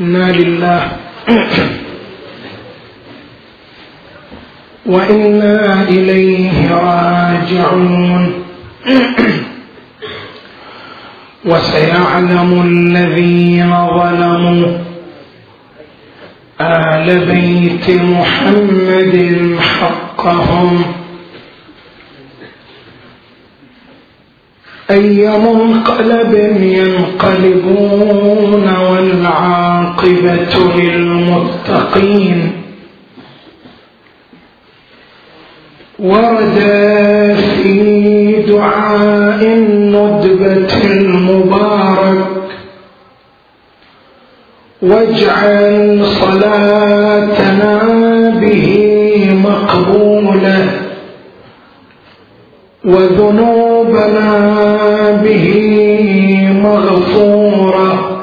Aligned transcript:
إنا 0.00 0.32
لله. 0.32 0.82
وإنا 4.86 5.82
إليه 5.88 6.74
راجعون. 6.74 8.32
وسيعلم 11.44 12.62
الذين 12.64 13.70
ظلموا 13.70 14.78
آل 16.60 17.26
بيت 17.26 18.00
محمد 18.00 19.16
حقهم. 19.60 20.95
أي 24.96 25.28
منقلب 25.38 26.32
ينقلبون 26.62 27.96
والعاقبة 28.90 30.54
للمتقين 30.76 32.52
ورد 35.98 36.58
في 37.36 38.42
دعاء 38.48 39.42
الندبة 39.42 40.72
المبارك 40.84 42.26
واجعل 44.82 46.04
صلاتنا 46.20 47.72
به 48.40 48.66
مقبولة 49.44 50.68
وذنوبنا 53.86 55.22
به 55.24 55.46
مغفورة 56.62 58.18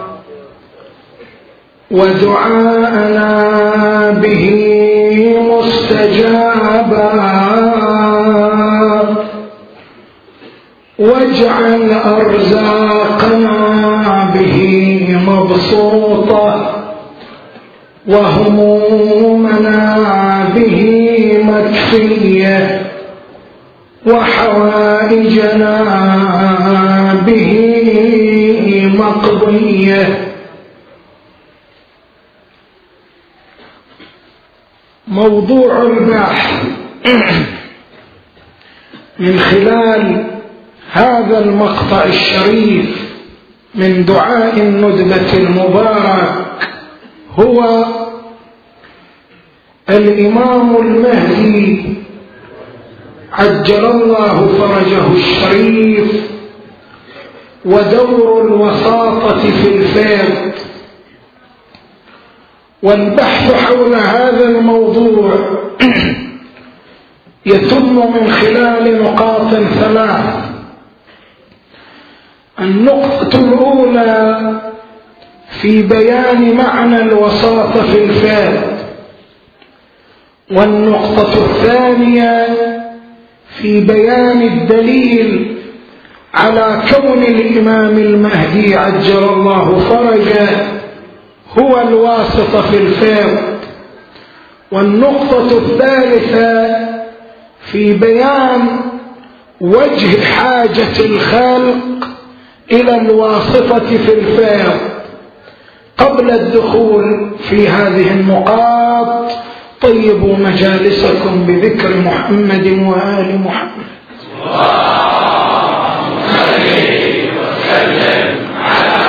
ودعاءنا 1.92 3.32
به 4.22 4.44
مستجابا 5.52 7.14
واجعل 11.00 11.92
أرزاقنا 11.92 13.58
به 14.34 14.58
مبسوطة 15.28 16.70
وهمومنا 18.08 19.80
به 20.56 20.78
مكفية 21.44 22.93
وحوائجنا 24.06 25.76
به 27.26 28.92
مقضية. 28.98 30.34
موضوع 35.08 35.82
البحث 35.82 36.64
من 39.20 39.40
خلال 39.40 40.26
هذا 40.92 41.40
المقطع 41.40 42.04
الشريف 42.04 43.14
من 43.76 44.06
دعاء 44.06 44.58
الندبة 44.58 45.34
المبارك 45.34 46.46
هو 47.40 47.86
الإمام 49.90 50.78
المهدي 50.78 51.94
عجل 53.34 53.86
الله 53.86 54.48
فرجه 54.60 55.14
الشريف 55.14 56.30
ودور 57.66 58.42
الوساطة 58.42 59.40
في 59.40 59.68
الفيض. 59.68 60.52
والبحث 62.84 63.54
حول 63.54 63.96
هذا 63.96 64.46
الموضوع 64.46 65.34
يتم 67.46 67.96
من 68.14 68.32
خلال 68.32 69.04
نقاط 69.04 69.50
ثلاث. 69.54 70.36
النقطة 72.60 73.40
الأولى 73.40 74.62
في 75.62 75.82
بيان 75.82 76.56
معنى 76.56 77.02
الوساطة 77.02 77.82
في 77.82 78.04
الفيض. 78.04 78.74
والنقطة 80.52 81.34
الثانية 81.34 82.73
في 83.62 83.82
بيان 83.82 84.42
الدليل 84.42 85.58
على 86.34 86.82
كون 86.96 87.24
الإمام 87.24 87.98
المهدي 87.98 88.76
عجل 88.76 89.24
الله 89.24 89.80
فرجه 89.90 90.50
هو 91.60 91.82
الواسطة 91.82 92.62
في 92.62 92.78
الفيض 92.78 93.38
والنقطة 94.72 95.58
الثالثة 95.58 96.76
في 97.72 97.94
بيان 97.94 98.68
وجه 99.62 100.22
حاجة 100.22 101.00
الخلق 101.06 102.08
إلى 102.72 102.96
الواسطة 102.98 103.80
في 103.98 104.14
الفيض 104.14 104.78
قبل 105.98 106.32
الدخول 106.32 107.30
في 107.50 107.68
هذه 107.68 108.12
النقاط. 108.12 109.32
طيبوا 109.84 110.38
مجالسكم 110.38 111.44
بذكر 111.48 111.98
محمد 111.98 112.66
وآل 112.68 113.40
محمد 113.40 113.90
اللهم 114.44 116.20
صل 116.36 116.68
وسلم 117.40 118.26
على 118.70 119.00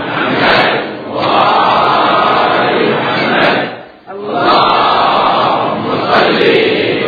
محمد 0.00 0.72
وآل 1.16 2.76
محمد 2.92 3.58
اللهم 4.12 5.84
صل 6.12 6.40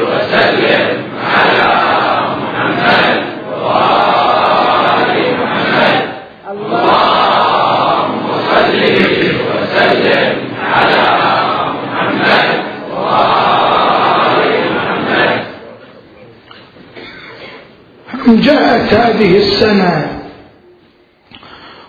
وسلم 0.09 0.85
على 1.37 1.69
محمد 2.43 3.17
وآل 3.63 5.17
محمد 5.41 5.97
اللهم 6.53 8.27
صل 8.51 8.81
وسلم 9.49 10.29
على 10.75 11.03
محمد 11.85 12.51
جاءت 18.41 18.95
هذه 18.95 19.37
السنة 19.37 20.19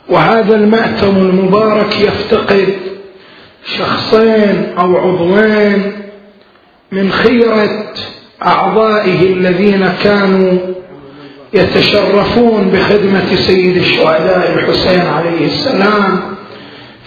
وهذا 0.09 0.55
المأتم 0.55 1.17
المبارك 1.17 2.01
يفتقد 2.01 2.73
شخصين 3.77 4.73
أو 4.79 4.97
عضوين 4.97 5.91
من 6.91 7.11
خيرة 7.11 7.83
أعضائه 8.45 9.33
الذين 9.33 9.89
كانوا 10.03 10.57
يتشرفون 11.53 12.69
بخدمة 12.73 13.35
سيد 13.35 13.77
الشهداء 13.77 14.53
الحسين 14.53 15.01
عليه 15.01 15.45
السلام 15.45 16.19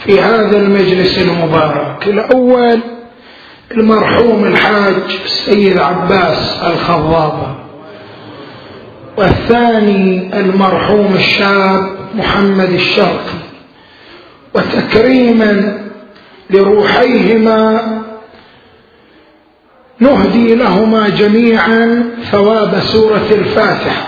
في 0.05 0.21
هذا 0.21 0.57
المجلس 0.57 1.19
المبارك. 1.19 2.07
الأول 2.07 2.81
المرحوم 3.71 4.45
الحاج 4.45 4.95
السيد 5.25 5.79
عباس 5.79 6.63
الخضابة 6.63 7.66
والثاني 9.17 10.41
المرحوم 10.41 11.15
الشاب 11.15 11.97
محمد 12.15 12.71
الشرقي. 12.71 13.37
وتكريما 14.55 15.79
لروحيهما 16.51 17.83
نهدي 20.01 20.55
لهما 20.55 21.09
جميعا 21.09 22.05
ثواب 22.31 22.81
سورة 22.81 23.27
الفاتحة. 23.31 24.07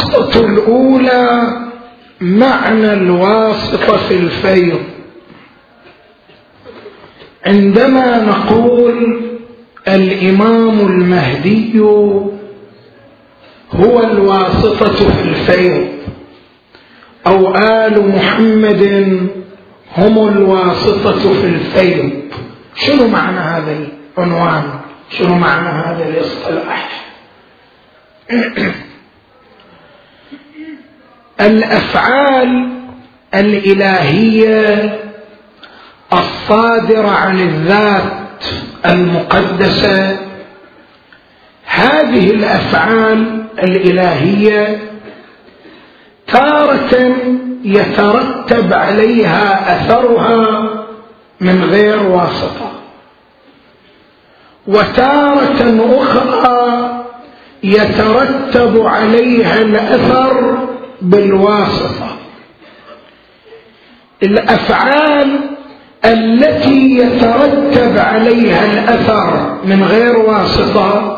النقطة 0.00 0.40
الأولى 0.40 1.52
معنى 2.20 2.92
الواسطة 2.92 3.96
في 3.96 4.14
الفيض. 4.14 4.80
عندما 7.46 8.24
نقول 8.24 9.20
الإمام 9.88 10.80
المهدي 10.80 11.80
هو 13.72 14.00
الواسطة 14.00 15.10
في 15.10 15.22
الفيض 15.22 15.88
أو 17.26 17.54
آل 17.56 18.08
محمد 18.08 18.82
هم 19.96 20.28
الواسطة 20.28 21.34
في 21.34 21.46
الفيض. 21.46 22.10
شنو 22.74 23.08
معنى 23.08 23.38
هذا 23.40 23.76
العنوان؟ 24.18 24.62
شنو 25.10 25.34
معنى 25.34 25.68
هذا 25.68 26.08
الإصطلاح؟ 26.08 27.06
الأفعال 31.40 32.68
الإلهية 33.34 34.98
الصادرة 36.12 37.08
عن 37.08 37.40
الذات 37.40 38.44
المقدسة. 38.86 40.16
هذه 41.64 42.30
الأفعال 42.30 43.44
الإلهية 43.58 44.78
تارة 46.28 47.16
يترتب 47.64 48.72
عليها 48.72 49.76
أثرها 49.76 50.68
من 51.40 51.64
غير 51.64 52.02
واسطة. 52.02 52.72
وتارة 54.66 55.86
أخرى 56.02 56.90
يترتب 57.62 58.86
عليها 58.86 59.62
الأثر 59.62 60.58
بالواسطة. 61.02 62.16
الأفعال 64.22 65.38
التي 66.04 66.96
يترتب 66.96 67.98
عليها 67.98 68.64
الأثر 68.64 69.58
من 69.64 69.84
غير 69.84 70.16
واسطة 70.16 71.16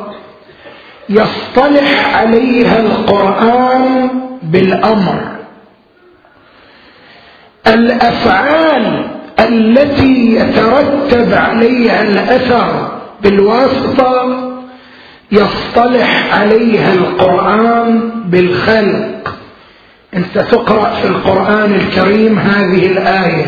يصطلح 1.08 2.16
عليها 2.16 2.80
القرآن 2.80 4.10
بالأمر. 4.42 5.20
الأفعال 7.66 9.06
التي 9.40 10.34
يترتب 10.36 11.32
عليها 11.32 12.02
الأثر 12.02 12.98
بالواسطة 13.22 14.38
يصطلح 15.32 16.34
عليها 16.34 16.92
القرآن 16.92 18.10
بالخلق. 18.26 19.21
أنت 20.14 20.38
تقرأ 20.38 20.90
في 20.90 21.08
القرآن 21.08 21.74
الكريم 21.74 22.38
هذه 22.38 22.86
الآية. 22.86 23.46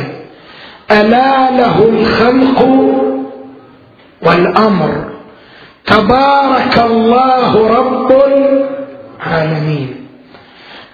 ألا 0.91 1.51
له 1.51 1.89
الخلق 1.89 2.69
والأمر. 4.23 5.05
تبارك 5.87 6.79
الله 6.79 7.69
رب 7.69 8.13
العالمين. 8.13 10.07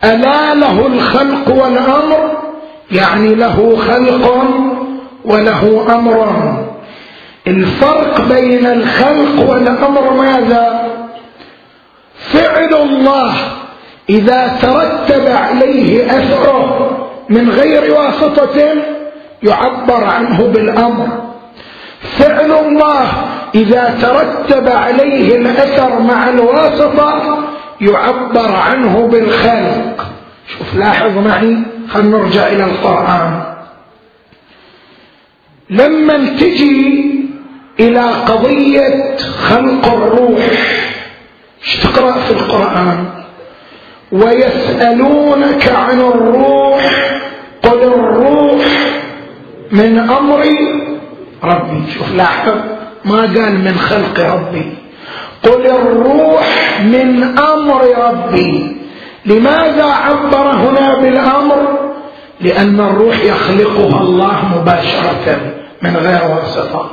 ألا 0.05 0.55
له 0.55 0.87
الخلق 0.87 1.65
والأمر 1.65 2.39
يعني 2.91 3.35
له 3.35 3.77
خلق 3.77 4.45
وله 5.25 5.87
أمر. 5.95 6.65
الفرق 7.47 8.21
بين 8.21 8.67
الخلق 8.67 9.51
والأمر 9.51 10.13
ماذا؟ 10.13 10.91
فعل 12.33 12.75
الله. 12.75 13.60
إذا 14.11 14.59
ترتب 14.63 15.29
عليه 15.29 16.07
أثره 16.07 16.91
من 17.29 17.51
غير 17.51 17.95
واسطة 17.95 18.75
يعبر 19.43 20.05
عنه 20.05 20.47
بالأمر. 20.47 21.09
فعل 22.01 22.51
الله 22.51 23.09
إذا 23.55 23.95
ترتب 24.03 24.69
عليه 24.69 25.37
الأثر 25.37 25.99
مع 26.01 26.29
الواسطة 26.29 27.39
يعبر 27.81 28.53
عنه 28.53 29.07
بالخلق. 29.07 30.07
شوف 30.59 30.75
لاحظ 30.75 31.19
معي 31.19 31.57
خلينا 31.93 32.19
نرجع 32.19 32.47
إلى 32.47 32.65
القرآن. 32.65 33.43
لما 35.71 36.17
تجي 36.17 37.11
إلى 37.81 38.01
قضية 38.01 39.17
خلق 39.19 39.87
الروح 39.93 40.49
إيش 41.63 41.77
تقرأ 41.77 42.13
في 42.13 42.31
القرآن؟ 42.31 43.20
ويسألونك 44.13 45.69
عن 45.69 46.01
الروح 46.01 46.85
قل 47.63 47.83
الروح 47.83 48.65
من 49.73 49.99
أمر 49.99 50.45
ربي. 51.45 51.83
شوف 51.99 52.15
لاحظ 52.17 52.55
ما 53.05 53.21
قال 53.21 53.55
من 53.65 53.79
خلق 53.79 54.35
ربي. 54.35 54.73
قل 55.43 55.67
الروح 55.67 56.81
من 56.81 57.39
أمر 57.39 57.83
ربي. 57.99 58.77
لماذا 59.27 59.85
عبر 59.85 60.51
هنا 60.51 60.99
بالأمر؟ 60.99 61.79
لأن 62.41 62.81
الروح 62.81 63.25
يخلقها 63.25 64.01
الله 64.01 64.39
مباشرة 64.57 65.41
من 65.83 65.97
غير 65.97 66.21
واسطة. 66.31 66.91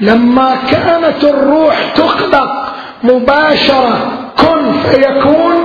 لما 0.00 0.56
كانت 0.70 1.24
الروح 1.24 1.92
تخلق 1.94 2.74
مباشرة 3.02 3.98
كن 4.38 4.72
فيكون 4.72 5.57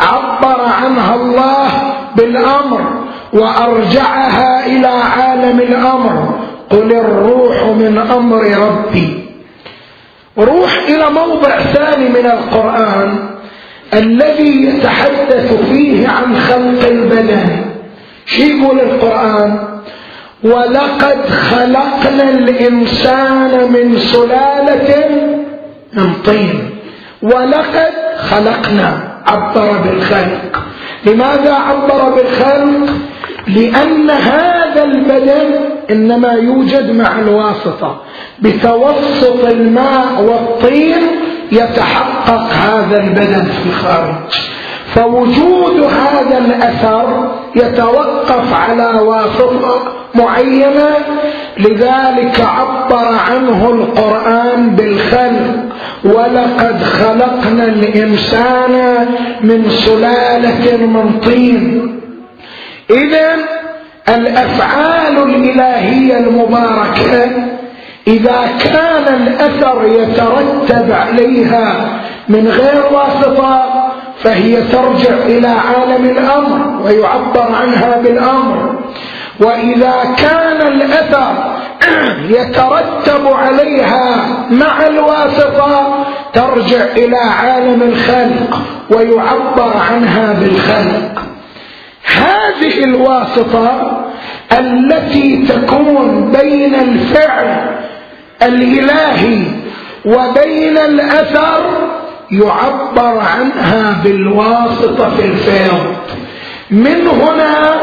عبر 0.00 0.60
عنها 0.60 1.14
الله 1.14 1.68
بالأمر 2.16 2.80
وأرجعها 3.32 4.66
إلى 4.66 4.86
عالم 4.86 5.60
الأمر. 5.60 6.38
قل 6.70 6.92
الروح 6.92 7.62
من 7.62 7.98
أمر 7.98 8.42
ربي. 8.42 9.24
روح 10.38 10.78
إلى 10.88 11.10
موضع 11.10 11.58
ثاني 11.58 12.08
من 12.08 12.26
القرآن 12.26 13.18
الذي 13.94 14.64
يتحدث 14.64 15.52
فيه 15.70 16.08
عن 16.08 16.36
خلق 16.36 16.88
البدن 16.88 17.64
شو 18.26 18.42
يقول 18.42 18.80
القرآن؟ 18.80 19.58
ولقد 20.44 21.30
خلقنا 21.30 22.30
الإنسان 22.30 23.72
من 23.72 23.98
سلالة 23.98 25.08
من 25.92 26.12
طين. 26.26 26.70
ولقد 27.22 27.92
خلقنا. 28.18 29.17
عبر 29.28 29.72
بالخلق. 29.84 30.62
لماذا 31.06 31.54
عبر 31.54 32.10
بالخلق؟ 32.14 32.92
لأن 33.46 34.10
هذا 34.10 34.84
البدن 34.84 35.54
إنما 35.90 36.32
يوجد 36.32 36.90
مع 36.96 37.18
الواسطة. 37.18 38.02
بتوسط 38.38 39.44
الماء 39.44 40.22
والطين 40.22 41.02
يتحقق 41.52 42.46
هذا 42.52 42.96
البدن 43.00 43.44
في 43.44 43.68
الخارج 43.68 44.34
فوجود 44.94 45.80
هذا 45.80 46.38
الأثر 46.38 47.28
يتوقف 47.56 48.54
على 48.54 49.00
واسطة 49.00 49.82
معينة 50.14 50.88
لذلك 51.58 52.40
عبر 52.40 53.06
عنه 53.30 53.70
القرآن 53.70 54.70
بالخلق 54.70 55.68
ولقد 56.04 56.82
خلقنا 56.82 57.64
الإنسان 57.64 59.06
من 59.40 59.70
سلالة 59.70 60.86
من 60.86 61.20
طين. 61.20 61.94
اذا 62.90 63.34
الأفعال 64.08 65.22
الإلهية 65.22 66.18
المباركة 66.18 67.30
إذا 68.06 68.48
كان 68.64 69.14
الأثر 69.14 69.86
يترتب 69.86 70.92
عليها 70.92 71.98
من 72.28 72.48
غير 72.48 72.82
واسطة 72.92 73.64
فهي 74.22 74.62
ترجع 74.62 75.14
إلى 75.26 75.48
عالم 75.48 76.04
الأمر 76.04 76.82
ويعبر 76.84 77.54
عنها 77.54 78.00
بالأمر. 78.00 78.78
وإذا 79.40 80.14
كان 80.16 80.66
الاثر 80.66 81.34
يترتب 82.28 83.26
عليها 83.26 84.26
مع 84.50 84.86
الواسطة 84.86 86.04
ترجع 86.32 86.84
إلى 86.96 87.16
عالم 87.16 87.82
الخلق 87.82 88.58
ويعبر 88.90 89.72
عنها 89.90 90.32
بالخلق. 90.32 91.22
هذه 92.04 92.84
الواسطة 92.84 94.00
التي 94.52 95.46
تكون 95.48 96.32
بين 96.40 96.74
الفعل 96.74 97.66
الإلهي 98.42 99.42
وبين 100.04 100.78
الأثر 100.78 101.64
يعبر 102.30 103.18
عنها 103.18 104.00
بالواسطة 104.04 105.10
في 105.16 105.24
الفيض 105.24 105.96
من 106.70 107.06
هنا 107.06 107.74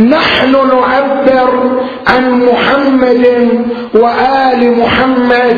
نحن 0.00 0.52
نعبر 0.52 1.80
عن 2.06 2.44
محمد 2.44 3.26
وآل 3.94 4.78
محمد 4.78 5.56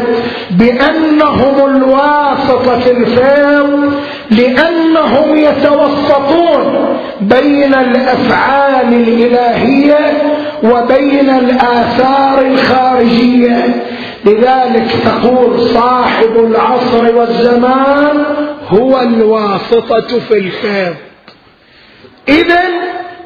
بأنهم 0.51 1.77
الواسطة 1.77 2.79
في 2.79 2.91
الفيض 2.91 3.93
لأنهم 4.31 5.37
يتوسطون 5.37 6.97
بين 7.21 7.75
الأفعال 7.75 8.95
الإلهية 8.95 10.23
وبين 10.63 11.31
الآثار 11.31 12.47
الخارجية. 12.47 13.75
لذلك 14.25 14.87
تقول 15.05 15.61
صاحب 15.61 16.37
العصر 16.37 17.17
والزمان 17.17 18.25
هو 18.69 19.01
الواسطة 19.01 20.19
في 20.29 20.39
الفيض 20.39 20.95
إذا 22.29 22.63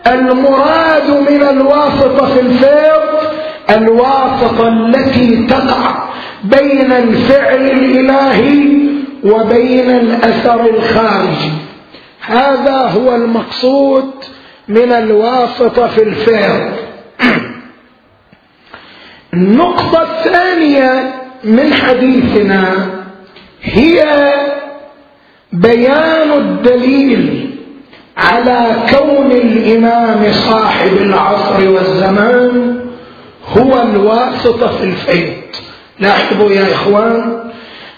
المراد 0.06 1.10
من 1.10 1.42
الواسطة 1.42 2.26
في 2.34 2.40
الفيض 2.40 3.30
الواسطة 3.70 4.68
التي 4.68 5.46
تقع 5.46 6.08
بين 6.44 6.92
الفعل 6.92 7.60
الإلهي 7.70 8.76
وبين 9.24 9.90
الأثر 9.90 10.66
الخارجي 10.70 11.52
هذا 12.26 12.76
هو 12.96 13.14
المقصود 13.14 14.10
من 14.68 14.92
الواسطة 14.92 15.86
في 15.86 16.02
الفعل. 16.02 16.72
النقطة 19.34 20.02
الثانية 20.02 21.14
من 21.44 21.72
حديثنا 21.72 22.86
هي 23.62 24.04
بيان 25.52 26.32
الدليل 26.32 27.45
على 28.16 28.76
كون 28.90 29.32
الإمام 29.32 30.32
صاحب 30.32 30.92
العصر 30.92 31.68
والزمان 31.70 32.80
هو 33.56 33.82
الواسطة 33.82 34.66
في 34.66 34.84
الفيض. 34.84 35.32
لاحظوا 36.00 36.50
يا 36.50 36.72
إخوان 36.74 37.38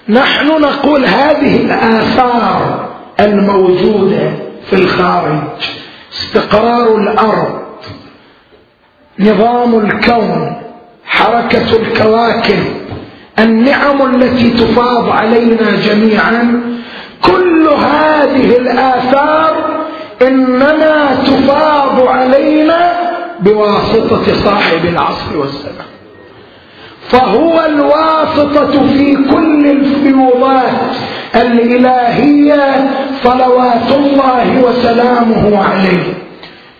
نحن 0.09 0.47
نقول 0.49 1.05
هذه 1.05 1.57
الآثار 1.57 2.89
الموجودة 3.21 4.31
في 4.71 4.73
الخارج 4.73 5.41
استقرار 6.13 6.97
الأرض 6.97 7.59
نظام 9.19 9.75
الكون 9.75 10.57
حركة 11.07 11.77
الكواكب 11.77 12.65
النعم 13.39 14.15
التي 14.15 14.51
تفاض 14.51 15.09
علينا 15.11 15.71
جميعا 15.87 16.61
كل 17.23 17.69
هذه 17.69 18.57
الآثار 18.57 19.68
إنما 20.23 21.17
تفاض 21.27 22.07
علينا 22.07 22.93
بواسطة 23.41 24.35
صاحب 24.35 24.85
العصر 24.85 25.37
والزمان. 25.37 25.89
فهو 27.09 27.67
الواسطة 27.67 28.87
في 28.89 29.17
كل 29.31 29.67
الفيوضات 29.67 30.97
الإلهية 31.35 32.91
صلوات 33.25 33.93
الله 33.97 34.63
وسلامه 34.65 35.65
عليه. 35.65 36.15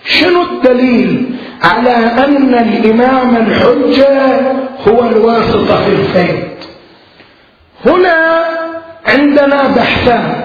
شنو 0.05 0.43
الدليل 0.43 1.31
على 1.63 1.91
أن 1.97 2.55
الإمام 2.55 3.37
الحجة 3.37 4.41
هو 4.89 5.09
الواسطة 5.09 5.85
في 5.85 5.93
الفيض؟ 5.93 6.49
هنا 7.87 8.45
عندنا 9.07 9.69
بحثان. 9.77 10.38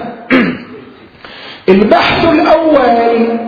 البحث 1.68 2.28
الأول 2.28 3.38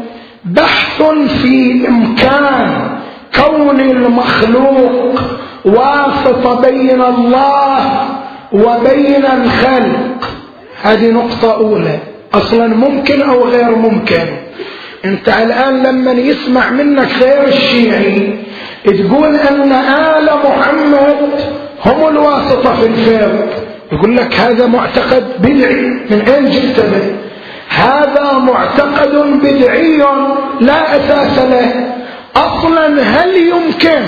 بحث 0.45 1.03
في 1.43 1.89
إمكان 1.89 2.91
كون 3.37 3.81
المخلوق 3.81 5.21
واسطة 5.65 6.61
بين 6.61 7.03
الله 7.03 8.09
وبين 8.53 9.25
الخلق. 9.25 10.31
هذه 10.83 11.11
نقطة 11.11 11.55
أولى. 11.55 11.99
أصلا 12.35 12.67
ممكن 12.67 13.23
أو 13.23 13.45
غير 13.45 13.77
ممكن؟ 13.77 14.27
أنت 15.05 15.29
الآن 15.29 15.83
لما 15.83 16.13
يسمع 16.13 16.71
منك 16.71 17.09
غير 17.23 17.49
الشيعي 17.49 18.35
تقول 18.85 19.37
أن 19.37 19.73
آل 19.73 20.31
محمد 20.45 21.17
هم 21.87 22.09
الواسطة 22.09 22.75
في 22.75 22.87
الفيض 22.87 23.47
يقول 23.93 24.17
لك 24.17 24.35
هذا 24.35 24.67
معتقد 24.67 25.25
بدعي. 25.39 25.81
من 26.11 26.21
أين 26.29 26.51
جئت 26.51 26.81
به؟ 26.81 27.26
هذا 27.69 28.33
معتقد 28.39 29.15
بدعي 29.43 29.97
لا 30.61 30.97
أساس 30.97 31.39
له. 31.39 31.95
أصلا 32.37 33.03
هل 33.03 33.37
يمكن 33.37 34.03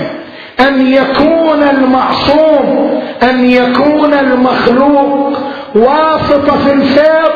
أن 0.60 0.86
يكون 0.86 1.62
المعصوم 1.62 3.00
أن 3.22 3.44
يكون 3.50 4.14
المخلوق 4.14 5.38
واسطة 5.74 6.58
في 6.58 6.72
الفيض 6.72 7.32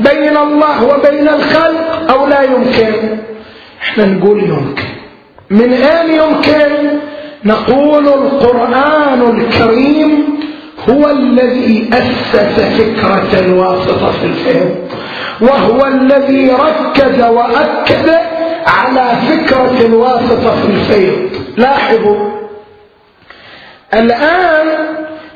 بين 0.00 0.36
الله 0.36 0.84
وبين 0.84 1.28
الخلق 1.28 2.10
أو 2.10 2.26
لا 2.26 2.42
يمكن؟ 2.42 3.18
إحنا 3.82 4.06
نقول 4.06 4.42
يمكن. 4.42 4.84
من 5.50 5.72
أين 5.72 6.10
يمكن؟ 6.10 6.98
نقول 7.44 8.08
القرآن 8.08 9.22
الكريم 9.40 10.40
هو 10.88 11.10
الذي 11.10 11.90
أسس 11.92 12.36
فكرة 12.78 13.40
الواسطة 13.40 14.12
في 14.12 14.26
الفيض 14.26 14.89
وهو 15.42 15.86
الذي 15.86 16.50
ركز 16.50 17.22
وأكد 17.22 18.10
على 18.66 19.16
فكرة 19.28 19.86
الواسطة 19.86 20.56
في 20.62 20.66
الفيض. 20.66 21.30
لاحظوا 21.56 22.30
الآن 23.94 24.66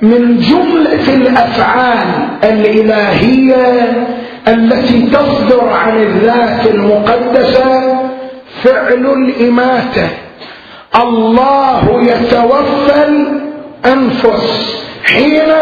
من 0.02 0.38
جملة 0.38 1.14
الأفعال 1.14 2.28
الإلهية 2.44 4.06
التي 4.48 5.06
تصدر 5.06 5.68
عن 5.68 5.96
الذات 6.02 6.66
المقدسة 6.66 7.98
فعل 8.62 9.06
الإماتة. 9.06 10.08
الله 10.96 12.02
يتوفى 12.02 13.04
الأنفس 13.04 14.76
حين 15.04 15.52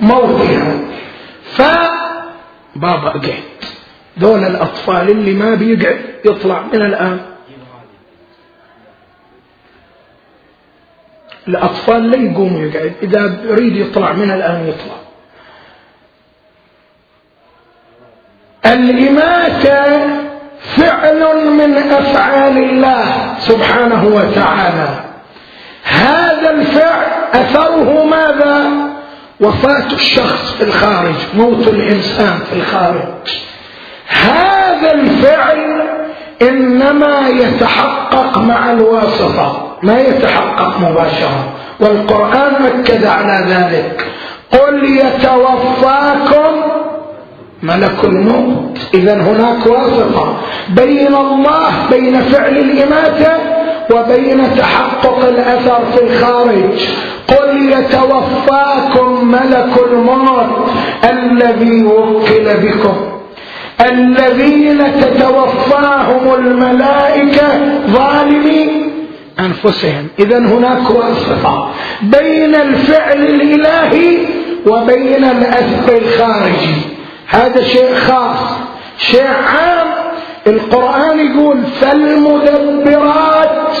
موتها. 0.00 0.72
ف 1.56 1.62
بابا 2.76 3.20
دول 4.18 4.44
الأطفال 4.44 5.10
اللي 5.10 5.32
ما 5.34 5.54
بيقعد 5.54 6.00
يطلع 6.24 6.62
من 6.72 6.82
الآن. 6.82 7.20
الأطفال 11.48 12.10
لا 12.10 12.16
يقوموا 12.16 12.60
يقعد 12.60 12.92
إذا 13.02 13.40
يريد 13.44 13.76
يطلع 13.76 14.12
من 14.12 14.30
الآن 14.30 14.68
يطلع. 14.68 14.96
الإماتة 18.66 20.08
فعل 20.60 21.50
من 21.50 21.78
أفعال 21.92 22.58
الله 22.58 23.34
سبحانه 23.38 24.04
وتعالى. 24.04 25.04
هذا 25.82 26.50
الفعل 26.50 27.06
أثره 27.32 28.04
ماذا؟ 28.04 28.70
وفاة 29.40 29.92
الشخص 29.92 30.54
في 30.54 30.64
الخارج 30.64 31.14
موت 31.34 31.68
الإنسان 31.68 32.38
في 32.38 32.52
الخارج. 32.52 33.47
هذا 34.08 34.92
الفعل 34.92 35.82
إنما 36.42 37.28
يتحقق 37.28 38.38
مع 38.38 38.70
الواسطة 38.70 39.76
ما 39.82 40.00
يتحقق 40.00 40.80
مباشرة. 40.80 41.44
والقرآن 41.80 42.54
أكد 42.66 43.04
على 43.04 43.44
ذلك. 43.48 44.06
قل 44.52 44.84
يتوفاكم 44.84 46.52
ملك 47.62 48.04
الموت. 48.04 48.78
إذا 48.94 49.14
هناك 49.14 49.66
واسطة 49.66 50.36
بين 50.68 51.14
الله 51.14 51.70
بين 51.90 52.20
فعل 52.20 52.56
الإماتة 52.56 53.32
وبين 53.90 54.56
تحقق 54.56 55.28
الأثر 55.28 55.80
في 55.94 56.02
الخارج. 56.02 56.88
قل 57.28 57.72
يتوفاكم 57.72 59.28
ملك 59.28 59.84
الموت 59.92 60.70
الذي 61.04 61.84
وكل 61.84 62.56
بكم. 62.56 63.17
الذين 63.80 65.00
تتوفاهم 65.00 66.34
الملائكة 66.34 67.48
ظالمي 67.86 68.90
أنفسهم. 69.40 70.08
إذا 70.18 70.38
هناك 70.38 70.90
واسطة 70.90 71.70
بين 72.02 72.54
الفعل 72.54 73.18
الإلهي 73.18 74.18
وبين 74.66 75.24
الأثر 75.24 75.96
الخارجي. 75.96 76.74
هذا 77.26 77.62
شيء 77.62 77.94
خاص 77.94 78.38
شيء 78.98 79.26
عام. 79.26 79.88
القرآن 80.46 81.18
يقول 81.18 81.56
فالمدبرات 81.80 83.76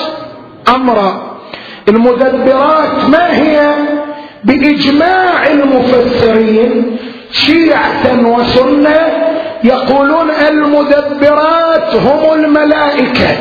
أمرا. 0.74 1.38
المدبرات 1.88 3.08
ما 3.08 3.36
هي؟ 3.36 3.74
بإجماع 4.44 5.46
المفسرين 5.46 6.96
شيعة 7.32 8.26
وسنة 8.26 9.28
يقولون 9.64 10.30
المدبرات 10.48 11.94
هم 11.94 12.32
الملائكة. 12.32 13.36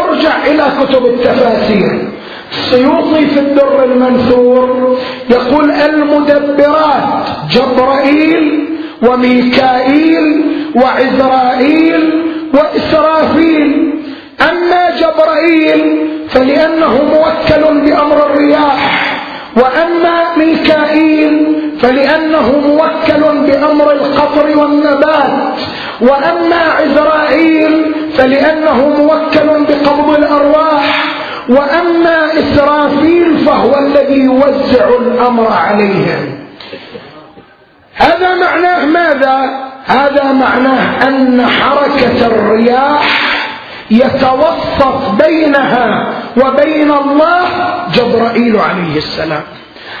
ارجع 0.00 0.46
إلى 0.46 0.64
كتب 0.80 1.06
التفاسير. 1.06 2.08
السيوطي 2.52 3.26
في 3.26 3.40
الدر 3.40 3.84
المنثور 3.84 4.98
يقول 5.30 5.70
المدبرات 5.70 7.26
جبرائيل 7.50 8.68
وميكائيل 9.02 10.44
وعزرائيل 10.76 12.22
وإسرافيل. 12.54 13.94
أما 14.50 14.90
جبرائيل 15.00 16.08
فلأنه 16.28 17.02
موكل 17.04 17.80
بأمر 17.80 18.26
الرياح 18.26 19.02
وأما 19.56 20.36
ميكائيل 20.36 21.56
فلأنه 21.80 22.60
موكل 22.66 23.38
بأمر 23.46 23.92
القطر 23.92 24.58
والنبات. 24.58 25.05
وأما 26.00 26.62
عزرائيل 26.78 27.94
فلأنه 28.16 28.88
موكل 28.88 29.64
بقبض 29.64 30.10
الأرواح 30.10 31.04
وأما 31.48 32.32
إسرافيل 32.38 33.38
فهو 33.38 33.78
الذي 33.78 34.18
يوزع 34.18 34.88
الأمر 35.00 35.52
عليهم. 35.52 36.38
هذا 37.94 38.34
معناه 38.34 38.84
ماذا؟ 38.84 39.66
هذا 39.86 40.32
معناه 40.32 41.08
أن 41.08 41.46
حركة 41.46 42.26
الرياح 42.26 43.32
يتوسط 43.90 45.10
بينها 45.24 46.06
وبين 46.36 46.90
الله 46.90 47.42
جبرائيل 47.94 48.56
عليه 48.56 48.96
السلام. 48.96 49.42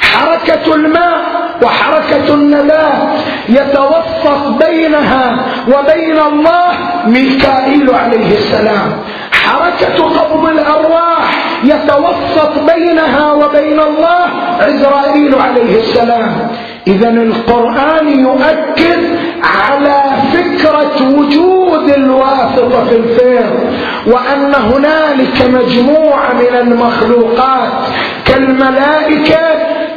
حركة 0.00 0.74
الماء 0.74 1.20
وحركة 1.62 2.34
النبات 2.34 3.08
يتوسط 3.48 4.48
بينها 4.66 5.44
وبين 5.68 6.18
الله 6.18 6.72
ميكائيل 7.06 7.94
عليه 7.94 8.32
السلام. 8.32 8.92
حركة 9.32 10.04
قبض 10.04 10.48
الأرواح 10.48 11.46
يتوسط 11.64 12.52
بينها 12.74 13.32
وبين 13.32 13.80
الله 13.80 14.26
عزرائيل 14.60 15.34
عليه 15.34 15.80
السلام. 15.80 16.48
إذا 16.86 17.08
القرآن 17.08 18.08
يؤكد 18.08 19.18
على 19.42 20.02
فكرة 20.32 21.18
وجود 21.18 21.88
الواسطة 21.88 22.84
في 22.84 22.96
الفيض 22.96 23.74
وأن 24.06 24.54
هنالك 24.54 25.48
مجموعة 25.48 26.32
من 26.32 26.56
المخلوقات 26.60 27.72
كالملائكة 28.24 29.38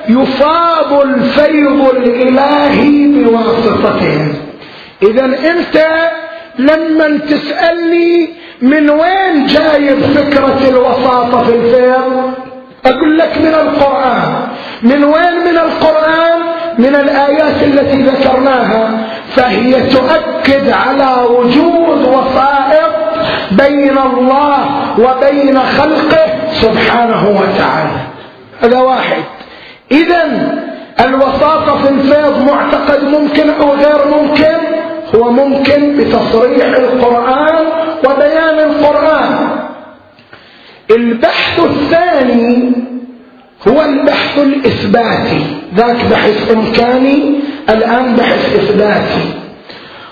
يفاض 0.09 0.93
الفيض 0.93 1.89
الإلهي 1.95 3.07
بواسطتهم 3.07 4.33
إذا 5.03 5.25
أنت 5.25 5.85
لما 6.59 7.17
تسألني 7.17 8.29
من 8.61 8.89
وين 8.89 9.45
جايب 9.47 9.99
فكرة 9.99 10.59
الوساطة 10.69 11.43
في 11.43 11.55
الفيض 11.55 12.33
أقول 12.85 13.17
لك 13.17 13.37
من 13.37 13.53
القرآن. 13.53 14.47
من 14.83 15.03
وين 15.03 15.33
من 15.45 15.57
القرآن؟ 15.57 16.39
من 16.77 16.95
الآيات 16.95 17.63
التي 17.63 18.01
ذكرناها. 18.01 19.07
فهي 19.35 19.81
تؤكد 19.81 20.69
على 20.69 21.15
وجود 21.29 22.07
وسائط 22.07 22.91
بين 23.51 23.97
الله 23.97 24.65
وبين 24.99 25.59
خلقه 25.59 26.25
سبحانه 26.51 27.29
وتعالى. 27.29 27.99
هذا 28.61 28.79
واحد. 28.79 29.23
إذا 29.91 30.23
الوساطة 30.99 31.77
في 31.83 31.89
الفيض 31.89 32.47
معتقد 32.51 33.03
ممكن 33.03 33.49
أو 33.49 33.73
غير 33.73 34.07
ممكن 34.07 34.57
هو 35.15 35.31
ممكن 35.31 35.97
بتصريح 35.97 36.65
القرآن 36.65 37.65
وبيان 38.05 38.59
القرآن. 38.59 39.49
البحث 40.91 41.59
الثاني 41.59 42.71
هو 43.67 43.81
البحث 43.81 44.39
الإثباتي. 44.39 45.45
ذاك 45.75 46.05
بحث 46.11 46.51
إمكاني 46.51 47.39
الآن 47.69 48.15
بحث 48.15 48.55
إثباتي. 48.55 49.33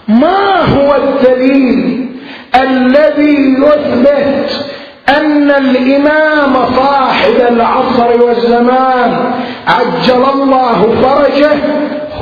ما 0.07 0.61
هو 0.61 0.95
الدليل 0.95 2.07
الذي 2.55 3.55
يثبت 3.59 4.65
أن 5.09 5.51
الإمام 5.51 6.53
صاحب 6.75 7.35
العصر 7.51 8.23
والزمان 8.23 9.31
عجل 9.67 10.23
الله 10.33 10.95
فرجه 11.01 11.55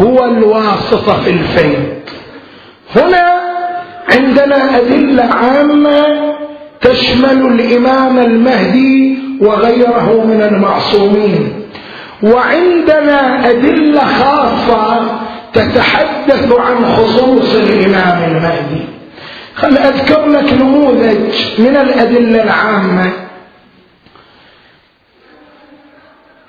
هو 0.02 0.26
الواسطة 0.26 1.22
في 1.24 1.30
الفيض. 1.30 1.86
هنا 2.96 3.40
عندنا 4.14 4.78
أدلة 4.78 5.24
عامة 5.24 6.06
تشمل 6.82 7.42
الإمام 7.48 8.20
المهدي 8.20 9.18
وغيره 9.42 10.24
من 10.26 10.42
المعصومين. 10.42 11.62
وعندنا 12.24 13.50
أدلة 13.50 14.02
خاصة 14.06 15.02
تتحدث 15.54 16.54
عن 16.60 16.86
خصوص 16.86 17.56
الإمام 17.56 18.24
المهدي. 18.32 18.95
خل 19.56 19.78
أذكر 19.78 20.26
لك 20.26 20.54
نموذج 20.54 21.18
من 21.60 21.78
الأدلة 21.78 22.44
العامة. 22.44 23.12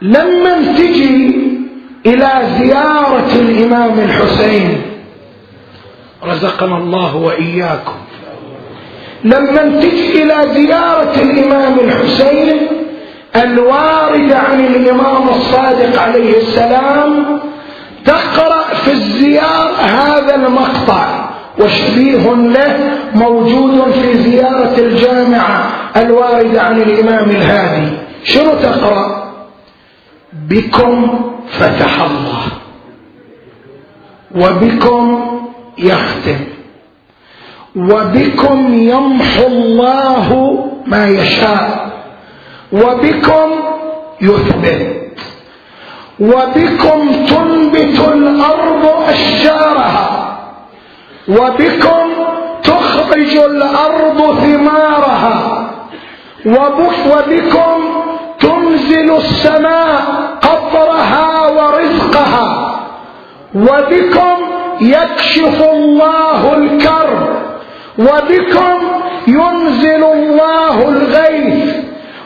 لما 0.02 0.74
تجي 0.78 1.36
إلى 2.06 2.30
زيارة 2.58 3.32
الإمام 3.34 3.98
الحسين 3.98 4.82
رزقنا 6.24 6.76
الله 6.76 7.16
وإياكم. 7.16 7.96
لما 9.24 9.80
تجي 9.80 10.22
إلى 10.22 10.54
زيارة 10.54 11.22
الإمام 11.22 11.78
الحسين 11.78 12.66
الوارد 13.36 14.32
عن 14.32 14.66
الإمام 14.66 15.28
الصادق 15.28 16.02
عليه 16.02 16.38
السلام 16.38 17.40
تقرأ 18.04 18.74
في 18.74 18.92
الزيارة 18.92 19.80
هذا 19.80 20.34
المقطع. 20.34 21.15
وشبيه 21.60 22.34
له 22.34 22.98
موجود 23.14 23.90
في 23.90 24.18
زيارة 24.18 24.78
الجامعة 24.78 25.72
الواردة 25.96 26.62
عن 26.62 26.82
الإمام 26.82 27.30
الهادي. 27.30 27.90
شنو 28.24 28.54
تقرأ؟ 28.54 29.32
بكم 30.32 31.20
فتح 31.48 32.02
الله. 32.02 32.42
وبكم 34.34 35.24
يختم. 35.78 36.44
وبكم 37.76 38.74
يمحو 38.74 39.46
الله 39.46 40.58
ما 40.86 41.08
يشاء. 41.08 41.90
وبكم 42.72 43.50
يثبت. 44.22 44.96
وبكم 46.20 47.26
تنبت 47.26 48.00
الأرض 48.14 48.86
أشجارها. 49.08 50.15
وبكم 51.28 52.12
تخرج 52.64 53.36
الأرض 53.36 54.38
ثمارها. 54.38 55.68
وبكم 56.46 58.02
تنزل 58.40 59.16
السماء 59.16 60.00
قطرها 60.42 61.46
ورزقها. 61.48 62.80
وبكم 63.54 64.36
يكشف 64.80 65.70
الله 65.72 66.54
الكرب. 66.54 67.28
وبكم 67.98 68.78
ينزل 69.26 70.04
الله 70.04 70.88
الغيث. 70.88 71.74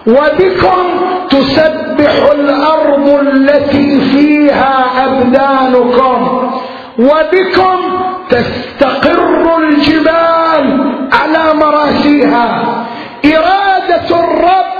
وبكم 0.06 0.84
تسبح 1.30 2.30
الأرض 2.32 3.20
التي 3.22 4.00
فيها 4.00 4.84
أبدانكم. 5.06 6.50
وبكم 6.98 8.09
تستقر 8.30 9.58
الجبال 9.58 10.64
على 11.12 11.54
مراسيها. 11.54 12.46
إرادة 13.24 14.08
الرب 14.24 14.70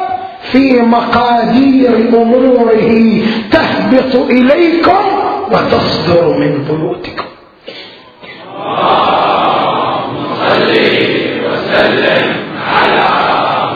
في 0.52 0.82
مقادير 0.82 1.96
أموره 2.22 3.22
تهبط 3.52 4.14
إليكم 4.30 5.02
وتصدر 5.52 6.28
من 6.38 6.64
بيوتكم 6.64 7.24
وسلم 11.46 12.24
على 12.74 13.08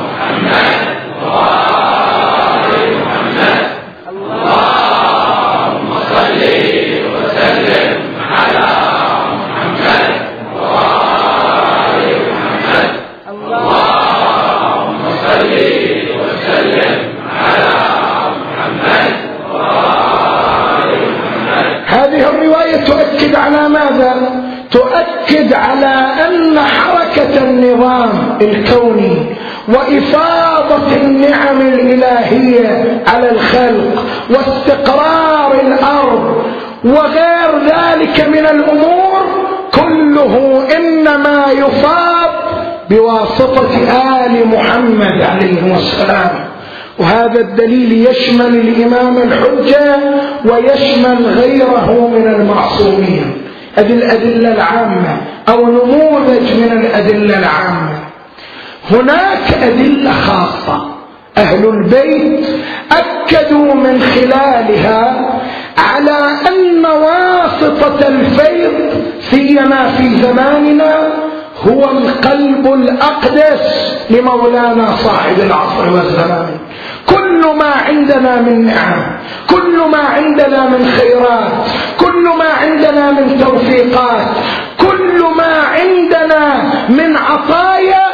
محمد 0.04 0.76
وآل 1.24 2.70
محمد 3.00 3.60
اللهم 4.10 5.90
صل 6.12 6.40
وسلم 7.14 7.88
على 8.30 8.66
محمد 9.34 10.10
وآل 10.60 12.02
محمد 12.30 12.90
اللهم 13.30 15.00
صل 15.24 15.52
وسلم 16.20 16.94
على 17.44 17.74
محمد 18.40 19.12
وآل 19.52 20.90
محمد 21.14 21.66
هذه 21.86 22.22
الرواية 22.30 22.76
تؤكد 22.84 23.34
على 23.36 23.68
ماذا؟ 23.68 24.12
تؤكد 24.70 25.52
على 25.52 25.94
أن 26.26 26.58
حركة 26.60 27.38
النظام 27.38 28.38
الكوني 28.42 29.26
وإفاضة 29.68 30.96
النعم 30.96 31.60
الإلهية 31.60 33.02
على 33.06 33.30
الخلق 33.30 34.04
واستقرار 34.30 35.60
الأرض 35.60 36.42
وغير 36.84 37.58
ذلك 37.66 38.28
من 38.28 38.46
الأمور 38.46 39.22
كله 39.74 40.62
إنما 40.76 41.50
بواسطة 43.54 44.26
آل 44.26 44.48
محمد 44.48 45.22
عليه 45.22 45.76
السلام. 45.76 46.30
وهذا 46.98 47.40
الدليل 47.40 48.06
يشمل 48.08 48.46
الإمام 48.46 49.18
الحجة 49.18 49.96
ويشمل 50.44 51.26
غيره 51.26 52.10
من 52.14 52.34
المعصومين. 52.34 53.32
هذه 53.76 53.92
الأدلة 53.92 54.52
العامة 54.52 55.16
أو 55.48 55.66
نموذج 55.66 56.54
من 56.54 56.72
الأدلة 56.72 57.38
العامة. 57.38 57.98
هناك 58.90 59.62
أدلة 59.62 60.12
خاصة. 60.12 60.94
أهل 61.38 61.68
البيت 61.68 62.46
أكدوا 62.92 63.74
من 63.74 64.00
خلالها 64.02 65.30
على 65.78 66.18
أن 66.48 66.86
واسطة 66.86 68.08
الفيض 68.08 68.72
سيما 69.20 69.88
في 69.88 70.22
زماننا 70.22 71.23
هو 71.68 71.90
القلب 71.90 72.72
الأقدس 72.72 73.94
لمولانا 74.10 74.96
صاحب 74.96 75.40
العصر 75.40 75.92
والزمان. 75.94 76.58
كل 77.06 77.56
ما 77.58 77.72
عندنا 77.88 78.40
من 78.40 78.66
نعم 78.66 79.02
كل 79.50 79.78
ما 79.92 79.98
عندنا 79.98 80.68
من 80.68 80.86
خيرات 80.98 81.52
كل 82.00 82.24
ما 82.38 82.50
عندنا 82.62 83.12
من 83.12 83.44
توفيقات 83.44 84.26
كل 84.80 85.24
ما 85.36 85.52
عندنا 85.76 86.62
من 86.88 87.16
عطايا 87.16 88.06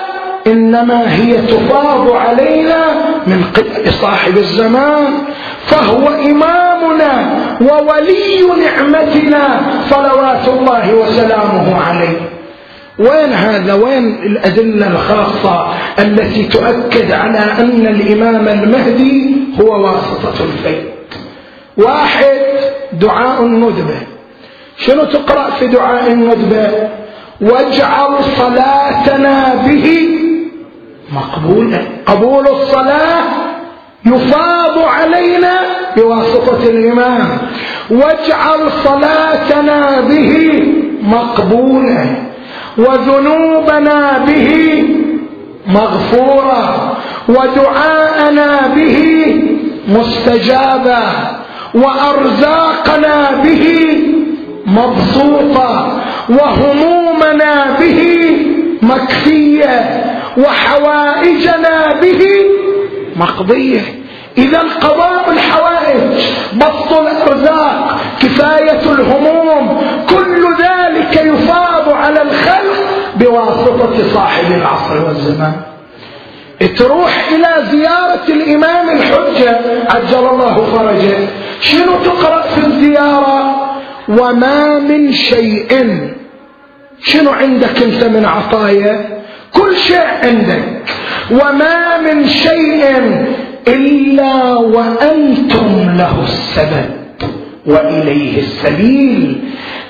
إنما 0.46 1.14
هي 1.14 1.36
تفاض 1.36 2.12
علينا 2.12 2.82
من 3.26 3.44
قبل 3.56 3.92
صاحب 3.92 4.36
الزمان. 4.38 5.12
فهو 5.66 6.08
إمامنا 6.08 7.12
وولي 7.60 8.42
نعمتنا 8.64 9.60
صلوات 9.90 10.48
الله 10.48 10.94
وسلامه 10.94 11.82
عليه. 11.88 12.39
وين 13.00 13.32
هذا؟ 13.32 13.74
وين 13.74 14.14
الأدلة 14.22 14.90
الخاصة 14.90 15.66
التي 15.98 16.42
تؤكد 16.44 17.12
على 17.12 17.38
أن 17.38 17.86
الإمام 17.86 18.48
المهدي 18.48 19.36
هو 19.60 19.84
واسطة 19.84 20.44
الفيض 20.44 20.84
واحد 21.76 22.40
دعاء 22.92 23.42
الندبة. 23.42 24.00
شنو 24.78 25.04
تقرأ 25.04 25.50
في 25.50 25.66
دعاء 25.66 26.12
الندبة؟ 26.12 26.88
واجعل 27.40 28.24
صلاتنا 28.36 29.54
به 29.66 30.08
مقبولا 31.12 31.78
قبول 32.06 32.48
الصلاة 32.48 33.22
يفاض 34.06 34.78
علينا 34.78 35.60
بواسطة 35.96 36.62
الإمام. 36.66 37.38
واجعل 37.90 38.72
صلاتنا 38.84 40.00
به 40.00 40.62
مقبولا 41.02 42.30
وذنوبنا 42.78 44.18
به 44.26 44.82
مغفورة 45.66 46.96
ودعاءنا 47.28 48.60
به 48.74 49.26
مستجابة 49.88 50.98
وأرزاقنا 51.74 53.30
به 53.44 53.86
مبسوطة 54.66 56.00
وهمومنا 56.28 57.76
به 57.80 58.30
مكفية 58.82 60.04
وحوائجنا 60.36 62.00
به 62.02 62.26
مقضية. 63.16 63.80
إذا 64.38 64.58
قضاء 64.58 65.30
الحوائج 65.30 66.22
بسط 66.56 66.92
الأرزاق 66.92 68.00
كفاية 68.20 68.92
الهموم 68.92 69.82
كل 70.10 70.42
ذلك 70.62 71.16
يفاض 71.16 71.59
على 72.10 72.22
الخلق 72.22 72.76
بواسطة 73.16 74.14
صاحب 74.14 74.52
العصر 74.52 75.04
والزمان. 75.06 75.52
تروح 76.76 77.28
إلى 77.32 77.66
زيارة 77.70 78.24
الإمام 78.28 78.90
الحجة 78.90 79.60
عجل 79.88 80.28
الله 80.28 80.66
فرجه. 80.76 81.28
شنو 81.60 81.92
تقرأ 82.04 82.42
في 82.42 82.66
الزيارة؟ 82.66 83.56
وما 84.08 84.78
من 84.78 85.12
شيء. 85.12 85.70
شنو 87.02 87.30
عندك 87.30 87.82
أنت 87.82 88.04
من 88.04 88.24
عطايا؟ 88.24 89.22
كل 89.54 89.76
شيء 89.76 90.06
عندك. 90.22 90.64
وما 91.30 91.98
من 91.98 92.28
شيء 92.28 92.84
إلا 93.68 94.54
وأنتم 94.54 95.96
له 95.98 96.22
السبب. 96.22 96.90
وإليه 97.66 98.38
السبيل. 98.38 99.40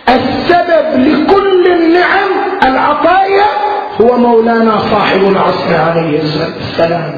السبب 0.09 1.01
لكل 1.01 1.73
النعم 1.73 2.31
العطايا 2.63 3.47
هو 4.01 4.17
مولانا 4.17 4.79
صاحب 4.79 5.21
العصر 5.23 5.75
عليه 5.75 6.21
السلام. 6.61 7.13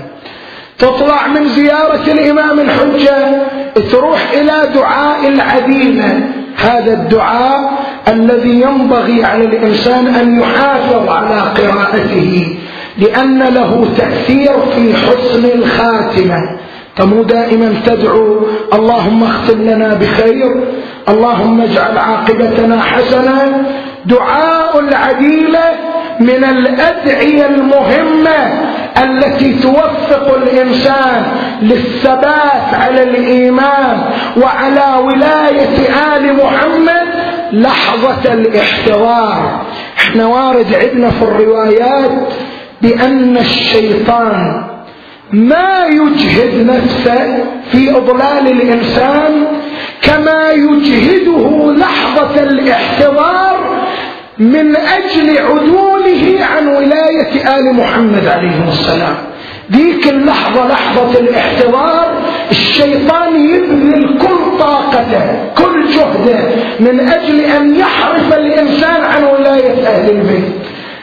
تطلع 0.79 1.27
من 1.27 1.49
زيارة 1.49 2.13
الإمام 2.13 2.61
الحجة 2.61 3.43
تروح 3.91 4.31
إلى 4.35 4.73
دعاء 4.75 5.29
العديمة 5.29 6.21
هذا 6.57 6.93
الدعاء 6.93 7.73
الذي 8.09 8.61
ينبغي 8.61 9.25
على 9.25 9.45
الإنسان 9.45 10.07
أن 10.07 10.41
يحافظ 10.41 11.09
على 11.09 11.41
قراءته 11.41 12.57
لأن 12.99 13.43
له 13.43 13.89
تأثير 13.99 14.53
في 14.75 14.95
حسن 14.95 15.45
الخاتمة. 15.45 16.59
فمو 16.97 17.23
دائما 17.23 17.75
تدعو 17.87 18.47
اللهم 18.75 19.25
اختم 19.25 19.63
لنا 19.63 19.95
بخير 19.95 20.65
اللهم 21.09 21.61
اجعل 21.61 21.99
عاقبتنا 21.99 22.83
حسنة 22.83 23.65
دعاء 24.07 24.79
العديلة 24.81 25.65
من 26.21 26.45
الأدعية 26.45 27.47
المهمة 27.47 28.63
التي 29.05 29.59
توفق 29.59 30.35
الإنسان 30.43 31.23
للثبات 31.63 32.75
على 32.75 33.03
الإيمان 33.03 34.01
وعلى 34.43 35.03
ولاية 35.05 35.77
آل 36.17 36.37
محمد 36.37 37.09
لحظة 37.53 38.33
الاحتضار 38.33 39.61
إحنا 39.99 40.27
وارد 40.27 40.75
عندنا 40.75 41.11
في 41.11 41.23
الروايات 41.23 42.11
بأن 42.83 43.37
الشيطان 43.37 44.65
ما 45.33 45.87
يجهد 45.87 46.67
نفسه 46.67 47.45
في 47.73 47.91
إضلال 47.97 48.47
الإنسان 48.53 49.47
كما 50.03 50.51
يجهده 50.51 51.73
لحظة 51.73 52.43
الاحتضار 52.43 53.83
من 54.39 54.77
أجل 54.77 55.39
عدوله 55.39 56.39
عن 56.57 56.67
ولاية 56.67 57.59
آل 57.59 57.75
محمد 57.75 58.27
عليه 58.27 58.69
السلام. 58.69 59.17
ذيك 59.73 60.09
اللحظة 60.09 60.69
لحظة 60.69 61.19
الاحتضار 61.21 62.15
الشيطان 62.51 63.45
يبذل 63.45 64.19
كل 64.19 64.59
طاقته 64.59 65.23
كل 65.59 65.85
جهده 65.91 66.39
من 66.81 67.01
أجل 67.01 67.41
أن 67.41 67.77
يحرف 67.77 68.35
الإنسان 68.35 69.05
عن 69.05 69.25
ولاية 69.25 69.87
أهل 69.89 70.11
البيت. 70.11 70.53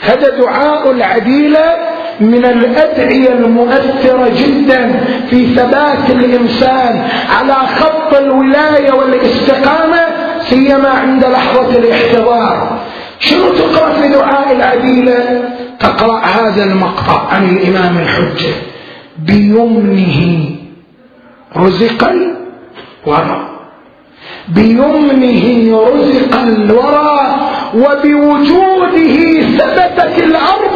هذا 0.01 0.37
دعاء 0.37 0.91
العديلة 0.91 1.75
من 2.21 2.45
الأدعية 2.45 3.31
المؤثرة 3.33 4.29
جدا 4.29 4.99
في 5.29 5.55
ثبات 5.55 6.09
الإنسان 6.09 7.07
على 7.39 7.53
خط 7.53 8.13
الولاية 8.13 8.91
والاستقامة 8.91 9.99
سيما 10.39 10.89
عند 10.89 11.25
لحظة 11.25 11.69
الاحتضار. 11.79 12.79
شنو 13.19 13.49
تقرأ 13.53 13.93
في 13.93 14.07
دعاء 14.07 14.55
العديلة؟ 14.55 15.43
تقرأ 15.79 16.19
هذا 16.19 16.63
المقطع 16.63 17.27
عن 17.29 17.49
الإمام 17.49 17.97
الحجة. 17.97 18.53
بيمنه 19.19 20.49
رزق 21.57 22.09
الورى. 22.09 23.49
بيمنه 24.47 25.79
رزق 25.95 26.39
الورى 26.39 27.35
وبوجوده 27.73 29.41
ثبتت 29.41 30.23
الأرض 30.23 30.75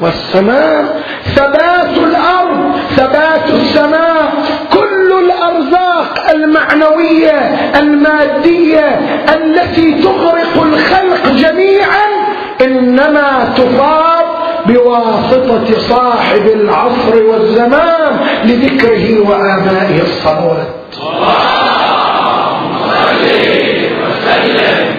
والسماء. 0.00 1.02
ثبات 1.36 1.98
الأرض 1.98 2.72
ثبات 2.96 3.50
السماء. 3.50 4.32
كل 4.72 5.12
الأرزاق 5.24 6.30
المعنوية 6.34 7.38
المادية 7.78 9.00
التي 9.34 9.94
تغرق 10.02 10.62
الخلق 10.62 11.28
جميعا 11.32 12.06
إنما 12.60 13.52
تفاض 13.56 14.24
بواسطة 14.66 15.78
صاحب 15.78 16.46
العصر 16.46 17.22
والزمان 17.22 18.16
لذكره 18.44 19.20
وآبائه 19.30 20.02
الصلوات 20.02 20.68
اللهم 21.00 22.78
صل 22.78 23.24
وسلم. 24.02 24.89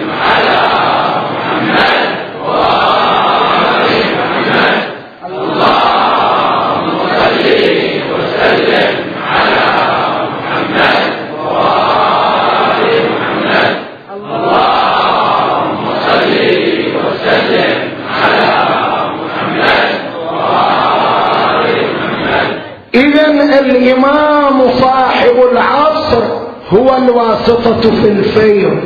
الإمام 23.58 24.70
صاحب 24.80 25.36
العصر 25.52 26.22
هو 26.70 26.96
الواسطة 26.96 27.80
في 27.80 28.08
الفيض. 28.08 28.76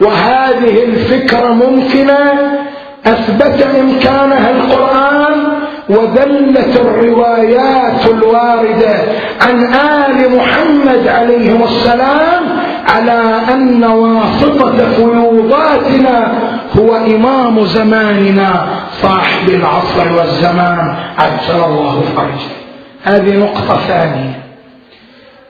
وهذه 0.00 0.84
الفكرة 0.84 1.48
ممكنة 1.48 2.32
أثبت 3.06 3.66
إمكانها 3.80 4.50
القرآن 4.50 5.34
وذلت 5.88 6.80
الروايات 6.80 8.06
الواردة 8.10 8.94
عن 9.40 9.64
آل 9.74 10.36
محمد 10.36 11.08
عليهم 11.08 11.62
السلام 11.62 12.42
على 12.88 13.40
أن 13.52 13.84
واسطة 13.84 14.90
فيوضاتنا 14.96 16.32
هو 16.78 16.96
إمام 16.96 17.66
زماننا 17.66 18.66
صاحب 19.02 19.48
العصر 19.48 20.12
والزمان. 20.18 20.94
عجل 21.18 21.64
الله 21.64 22.02
فرجه. 22.16 22.65
هذه 23.06 23.36
نقطة 23.36 23.78
ثانية. 23.88 24.42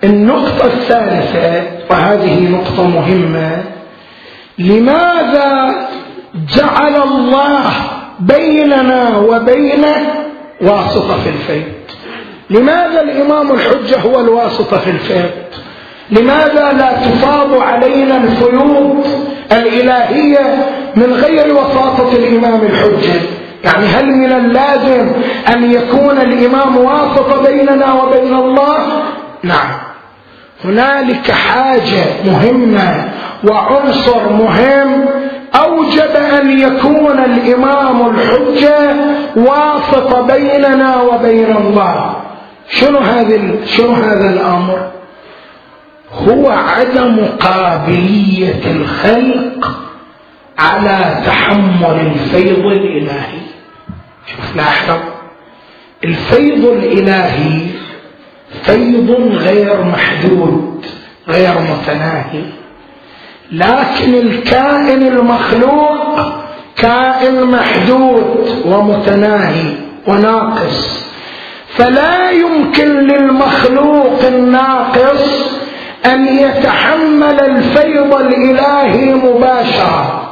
النقطة 0.05 0.67
الثالثة 0.67 1.63
وهذه 1.91 2.49
نقطة 2.49 2.87
مهمة 2.87 3.65
لماذا 4.59 5.75
جعل 6.57 7.03
الله 7.03 7.71
بيننا 8.21 9.17
وبينه 9.17 9.97
واسطة 10.61 11.21
في 11.23 11.29
الفيض؟ 11.29 11.73
لماذا 12.51 13.01
الإمام 13.01 13.53
الحجة 13.53 14.01
هو 14.01 14.21
الواسطة 14.21 14.79
في 14.79 14.91
الفيض؟ 14.91 15.31
لماذا 16.11 16.73
لا 16.73 16.93
تفاض 16.93 17.61
علينا 17.61 18.17
الفيوض 18.17 19.07
الإلهية 19.53 20.67
من 20.97 21.13
غير 21.13 21.53
وساطة 21.53 22.13
الإمام 22.13 22.61
الحجة؟ 22.63 23.21
يعني 23.65 23.87
هل 23.87 24.07
من 24.07 24.33
اللازم 24.33 25.13
أن 25.55 25.71
يكون 25.73 26.19
الإمام 26.19 26.77
واسطة 26.77 27.43
بيننا 27.43 27.93
وبين 27.93 28.35
الله؟ 28.35 28.77
نعم. 29.43 29.71
هنالك 30.65 31.31
حاجة 31.31 32.05
مهمة 32.27 33.09
وعنصر 33.51 34.29
مهم. 34.33 35.05
أوجب 35.55 36.17
أن 36.41 36.59
يكون 36.59 37.19
الإمام 37.19 38.11
الحجة 38.11 38.97
واسطة 39.37 40.21
بيننا 40.23 41.03
وبين 41.03 41.57
الله. 41.57 42.17
شنو 42.69 42.99
هذا 42.99 43.41
شنو 43.67 43.93
هذا 43.93 44.31
الأمر؟ 44.31 44.91
هو 46.13 46.49
عدم 46.51 47.27
قابلية 47.41 48.63
الخلق 48.71 49.86
على 50.59 51.23
تحمل 51.27 52.13
الفيض 52.13 52.67
الإلهي. 52.67 53.41
شوف 54.27 54.57
لاحظ 54.57 54.99
الفيض 56.05 56.65
الإلهي 56.65 57.67
فيض 58.63 59.11
غير 59.33 59.85
محدود 59.85 60.87
غير 61.29 61.55
متناهي. 61.61 62.45
لكن 63.53 64.15
الكائن 64.15 65.03
المخلوق 65.03 66.21
كائن 66.77 67.45
محدود 67.45 68.63
ومتناهي 68.67 69.75
وناقص. 70.07 71.07
فلا 71.69 72.31
يمكن 72.31 73.07
للمخلوق 73.07 74.21
الناقص 74.25 75.51
أن 76.07 76.27
يتحمل 76.39 77.41
الفيض 77.41 78.15
الإلهي 78.15 79.15
مباشرة. 79.15 80.26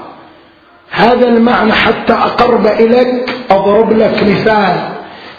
هذا 0.94 1.28
المعنى 1.28 1.72
حتى 1.72 2.12
أقرب 2.12 2.66
إليك 2.66 3.34
أضرب 3.50 3.92
لك 3.98 4.22
مثال. 4.22 4.76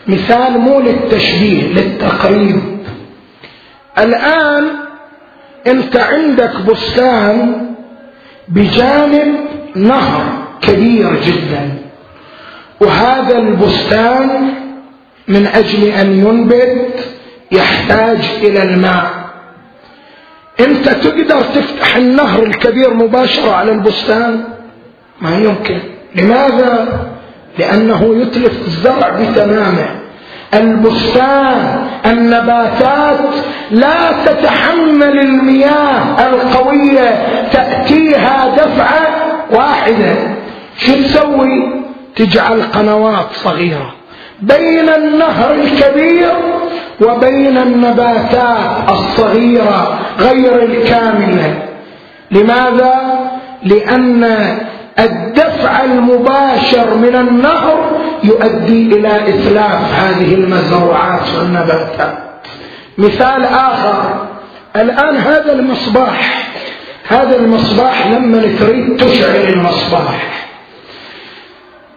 مثال 0.07 0.57
مو 0.57 0.79
للتشبيه 0.79 1.63
للتقريب. 1.63 2.61
الآن 3.97 4.65
أنت 5.67 5.97
عندك 5.97 6.51
بستان 6.67 7.65
بجانب 8.47 9.35
نهر 9.75 10.23
كبير 10.61 11.21
جدا. 11.21 11.77
وهذا 12.81 13.37
البستان 13.37 14.53
من 15.27 15.47
أجل 15.47 15.83
أن 15.83 16.13
ينبت 16.13 17.05
يحتاج 17.51 18.19
إلى 18.43 18.63
الماء. 18.63 19.09
أنت 20.59 20.89
تقدر 20.89 21.41
تفتح 21.41 21.95
النهر 21.95 22.43
الكبير 22.43 22.93
مباشرة 22.93 23.51
على 23.51 23.71
البستان. 23.71 24.54
ما 25.21 25.37
يمكن. 25.37 25.79
لماذا؟ 26.15 26.87
لأنه 27.59 28.15
يتلف 28.21 28.67
الزرع 28.67 29.09
بتمامه. 29.09 29.89
البستان 30.53 31.87
النباتات 32.05 33.19
لا 33.71 34.11
تتحمل 34.25 35.19
المياه 35.19 36.27
القوية 36.27 37.27
تأتيها 37.53 38.55
دفعة 38.57 39.07
واحدة. 39.51 40.15
شو 40.77 40.93
تسوي؟ 40.93 41.85
تجعل 42.15 42.61
قنوات 42.61 43.27
صغيرة 43.33 43.93
بين 44.41 44.89
النهر 44.89 45.53
الكبير 45.53 46.33
وبين 47.01 47.57
النباتات 47.57 48.89
الصغيرة 48.89 49.99
غير 50.19 50.63
الكاملة. 50.63 51.55
لماذا؟ 52.31 52.93
لأن 53.63 54.57
المباشر 55.83 56.95
من 56.95 57.15
النهر 57.15 57.91
يؤدي 58.23 58.95
إلى 58.95 59.29
إتلاف 59.29 59.93
هذه 59.93 60.33
المزروعات 60.33 61.29
والنباتات. 61.37 62.17
مثال 62.97 63.43
آخر. 63.43 64.27
الآن 64.75 65.15
هذا 65.15 65.53
المصباح 65.53 66.47
هذا 67.07 67.35
المصباح 67.35 68.07
لما 68.07 68.41
تريد 68.59 68.97
تشعل 68.97 69.35
المصباح. 69.35 70.47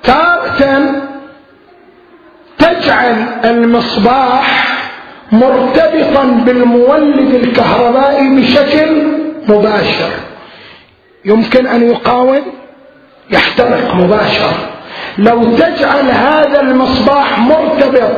تارة 0.02 0.80
تجعل 2.58 3.26
المصباح 3.44 4.68
مرتبطا 5.32 6.24
بالمولد 6.24 7.34
الكهربائي 7.34 8.28
بشكل 8.28 9.06
مباشر. 9.48 10.10
يمكن 11.24 11.66
أن 11.66 11.90
يقاوم 11.90 12.42
يحترق 13.30 13.94
مباشرة. 13.94 14.52
لو 15.18 15.44
تجعل 15.44 16.10
هذا 16.10 16.60
المصباح 16.60 17.38
مرتبط 17.38 18.10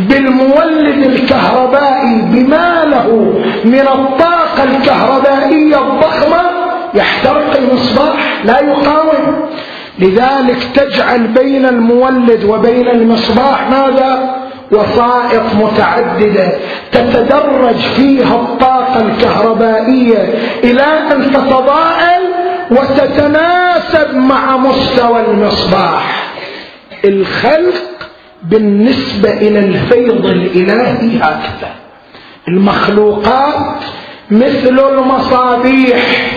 بالمولد 0.00 1.06
الكهربائي 1.06 2.22
بما 2.22 2.84
له 2.84 3.34
من 3.64 3.88
الطاقة 3.88 4.64
الكهربائية 4.64 5.78
الضخمة 5.78 6.40
يحترق 6.94 7.56
المصباح 7.56 8.44
لا 8.44 8.60
يقاوم. 8.60 9.48
لذلك 9.98 10.58
تجعل 10.74 11.26
بين 11.26 11.66
المولد 11.66 12.44
وبين 12.44 12.88
المصباح 12.88 13.70
ماذا؟ 13.70 14.34
وسائط 14.72 15.54
متعددة 15.54 16.52
تتدرج 16.92 17.76
فيها 17.76 18.34
الطاقة 18.34 19.00
الكهربائية 19.00 20.34
إلى 20.64 20.82
أن 21.12 21.30
تتضاءل 21.30 22.13
وتتناسب 22.70 24.14
مع 24.14 24.56
مستوى 24.56 25.20
المصباح. 25.20 26.24
الخلق 27.04 28.08
بالنسبة 28.42 29.30
إلى 29.32 29.58
الفيض 29.58 30.26
الإلهي 30.26 31.18
هكذا. 31.18 31.70
المخلوقات 32.48 33.74
مثل 34.30 34.80
المصابيح 34.92 36.32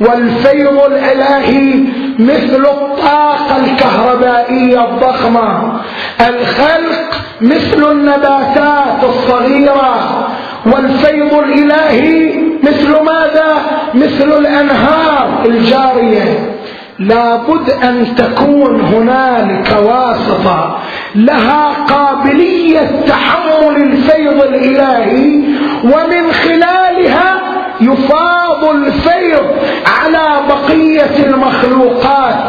والفيض 0.00 0.78
الإلهي 0.84 1.74
مثل 2.18 2.66
الطاقة 2.66 3.56
الكهربائية 3.64 4.84
الضخمة. 4.84 5.80
الخلق 6.28 7.10
مثل 7.40 7.90
النباتات 7.90 9.04
الصغيرة 9.04 10.28
والفيض 10.66 11.34
الإلهي 11.34 12.51
مثل 12.62 12.90
ماذا؟ 12.90 13.54
مثل 13.94 14.38
الأنهار 14.38 15.42
الجارية. 15.44 16.50
لابد 16.98 17.70
أن 17.70 18.14
تكون 18.16 18.80
هنالك 18.80 19.76
واسطة. 19.82 20.78
لها 21.14 21.72
قابلية 21.88 22.90
تحمل 23.08 23.76
الفيض 23.76 24.42
الإلهي 24.42 25.40
ومن 25.84 26.32
خلالها 26.32 27.40
يفاض 27.80 28.64
الفيض 28.64 29.46
على 29.86 30.40
بقية 30.48 31.26
المخلوقات. 31.26 32.44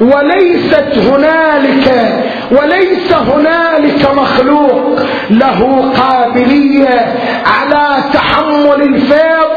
وليست 0.00 0.92
هنالك 0.96 2.18
وليس 2.50 3.12
هنالك 3.12 4.10
مخلوق 4.14 5.00
له 5.30 5.90
قابلية 6.00 7.14
على 7.46 8.02
تحمل 8.12 8.82
الفيض 8.82 9.48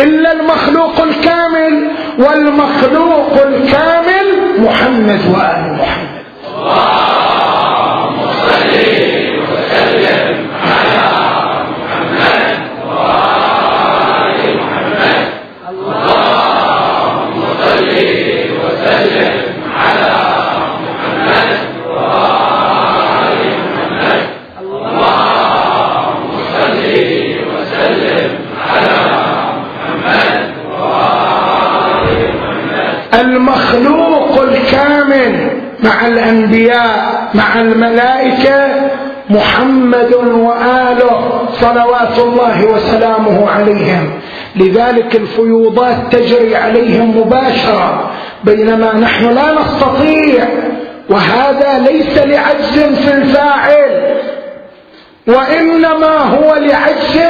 إلا 0.00 0.32
المخلوق 0.32 1.00
الكامل 1.02 1.88
والمخلوق 2.18 3.32
الكامل 3.46 4.26
محمد 4.58 5.20
وآل 5.34 5.78
محمد 5.80 6.20
المخلوق 33.14 34.40
الكامل 35.20 35.60
مع 35.84 36.06
الأنبياء 36.06 37.28
مع 37.34 37.60
الملائكة 37.60 38.66
محمد 39.30 40.14
وآله 40.14 41.48
صلوات 41.52 42.18
الله 42.18 42.66
وسلامه 42.66 43.50
عليهم. 43.50 44.10
لذلك 44.56 45.16
الفيوضات 45.16 45.96
تجري 46.10 46.56
عليهم 46.56 47.20
مباشرة 47.20 48.10
بينما 48.44 48.94
نحن 48.94 49.24
لا 49.24 49.54
نستطيع. 49.60 50.44
وهذا 51.10 51.78
ليس 51.78 52.18
لعجز 52.18 52.78
في 52.78 53.14
الفاعل 53.14 54.16
وإنما 55.26 56.18
هو 56.18 56.54
لعجز 56.54 57.20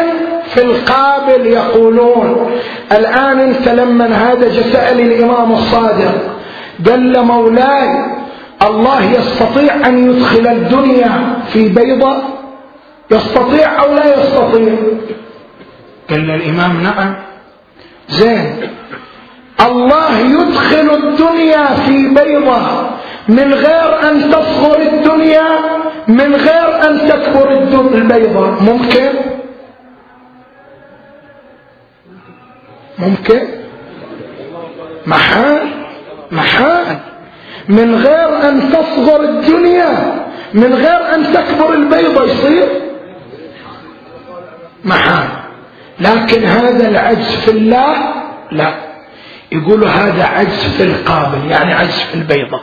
في 0.55 0.63
القابل 0.63 1.47
يقولون. 1.47 2.51
الآن 2.93 3.41
انت 3.41 3.69
لما 3.69 4.07
هذا 4.07 4.63
سال 4.73 5.01
الإمام 5.01 5.53
الصادق. 5.53 6.15
قال 6.87 7.25
مولاي 7.25 7.89
الله 8.63 9.03
يستطيع 9.13 9.75
أن 9.87 10.11
يدخل 10.11 10.47
الدنيا 10.49 11.39
في 11.53 11.69
بيضة؟ 11.69 12.23
يستطيع 13.11 13.83
أو 13.83 13.95
لا 13.95 14.21
يستطيع؟ 14.21 14.75
قال 16.11 16.31
الإمام 16.31 16.83
نعم 16.83 17.15
زين. 18.09 18.57
الله 19.61 20.19
يدخل 20.19 20.91
الدنيا 20.95 21.67
في 21.67 22.09
بيضة 22.09 22.91
من 23.29 23.55
غير 23.55 24.11
أن 24.11 24.31
تصغر 24.31 24.81
الدنيا 24.81 25.49
من 26.09 26.35
غير 26.35 26.89
أن 26.89 27.09
تكبر 27.09 27.53
البيضة. 27.95 28.51
ممكن؟ 28.51 29.09
ممكن. 32.99 33.41
محال؟ 35.07 35.80
محال. 36.33 36.99
من 37.69 37.95
غير 37.95 38.49
أن 38.49 38.73
تصغر 38.73 39.21
الدنيا 39.21 40.21
من 40.55 40.75
غير 40.75 41.15
أن 41.15 41.33
تكبر 41.33 41.73
البيضة 41.75 42.25
يصير 42.25 42.69
محال. 44.85 45.29
لكن 46.01 46.45
هذا 46.45 46.89
العجز 46.89 47.37
في 47.37 47.51
الله 47.51 47.97
لا. 48.53 48.75
يقولوا 49.53 49.89
هذا 49.89 50.25
عجز 50.25 50.77
في 50.77 50.83
القابل 50.83 51.51
يعني 51.51 51.75
عجز 51.75 52.01
في 52.01 52.15
البيضة. 52.15 52.61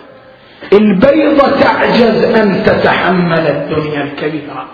البيضة 0.73 1.59
تعجز 1.59 2.23
أن 2.23 2.63
تتحمل 2.65 3.47
الدنيا 3.47 4.03
الكبيرة. 4.03 4.65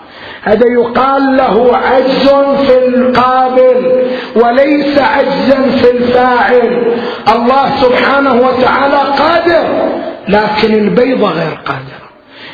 هذا 0.44 0.66
يقال 0.80 1.36
له 1.36 1.76
عجز 1.76 2.28
في 2.66 2.78
القابل 2.88 4.02
وليس 4.36 4.98
عجزا 4.98 5.62
في 5.62 5.90
الفاعل. 5.90 6.96
الله 7.34 7.70
سبحانه 7.80 8.34
وتعالى 8.34 8.96
قادر 9.18 9.64
لكن 10.28 10.74
البيضة 10.74 11.30
غير 11.30 11.58
قادرة 11.66 12.04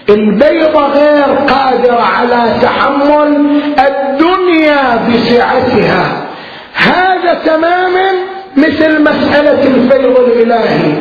البيضة 0.09 0.87
غير 0.87 1.37
قادرة 1.49 2.03
على 2.19 2.55
تحمل 2.63 3.47
الدنيا 3.79 5.09
بسعتها. 5.09 6.27
هذا 6.75 7.35
تماما 7.35 8.11
مثل 8.57 9.03
مسألة 9.03 9.63
الفيض 9.63 10.19
الإلهي. 10.19 10.93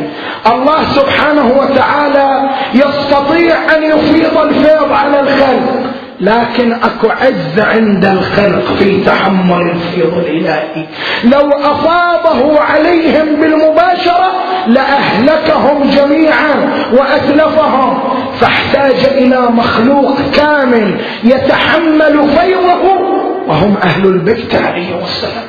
الله 0.53 0.83
سبحانه 0.83 1.51
وتعالى 1.59 2.49
يستطيع 2.73 3.55
أن 3.75 3.83
يفيض 3.83 4.37
الفيض 4.37 4.91
على 4.91 5.19
الخلق. 5.19 5.89
لكن 6.21 6.73
أكو 6.73 7.09
عز 7.09 7.59
عند 7.59 8.05
الخلق 8.05 8.73
في 8.79 9.03
تحمل 9.03 9.61
الفيض 9.61 10.17
الالهي 10.17 10.85
لو 11.23 11.51
افاضه 11.51 12.59
عليهم 12.59 13.35
بالمباشرة 13.41 14.31
لأهلكهم 14.67 15.89
جميعا 15.89 16.69
وأتلفهم. 16.93 17.99
فاحتاج 18.39 19.05
إلى 19.05 19.41
مخلوق 19.41 20.17
كامل 20.35 20.97
يتحمل 21.23 22.29
فيضه. 22.29 22.99
وهم 23.47 23.77
أهل 23.83 24.05
البيت 24.05 24.55
عليه 24.55 25.03
السلام. 25.03 25.47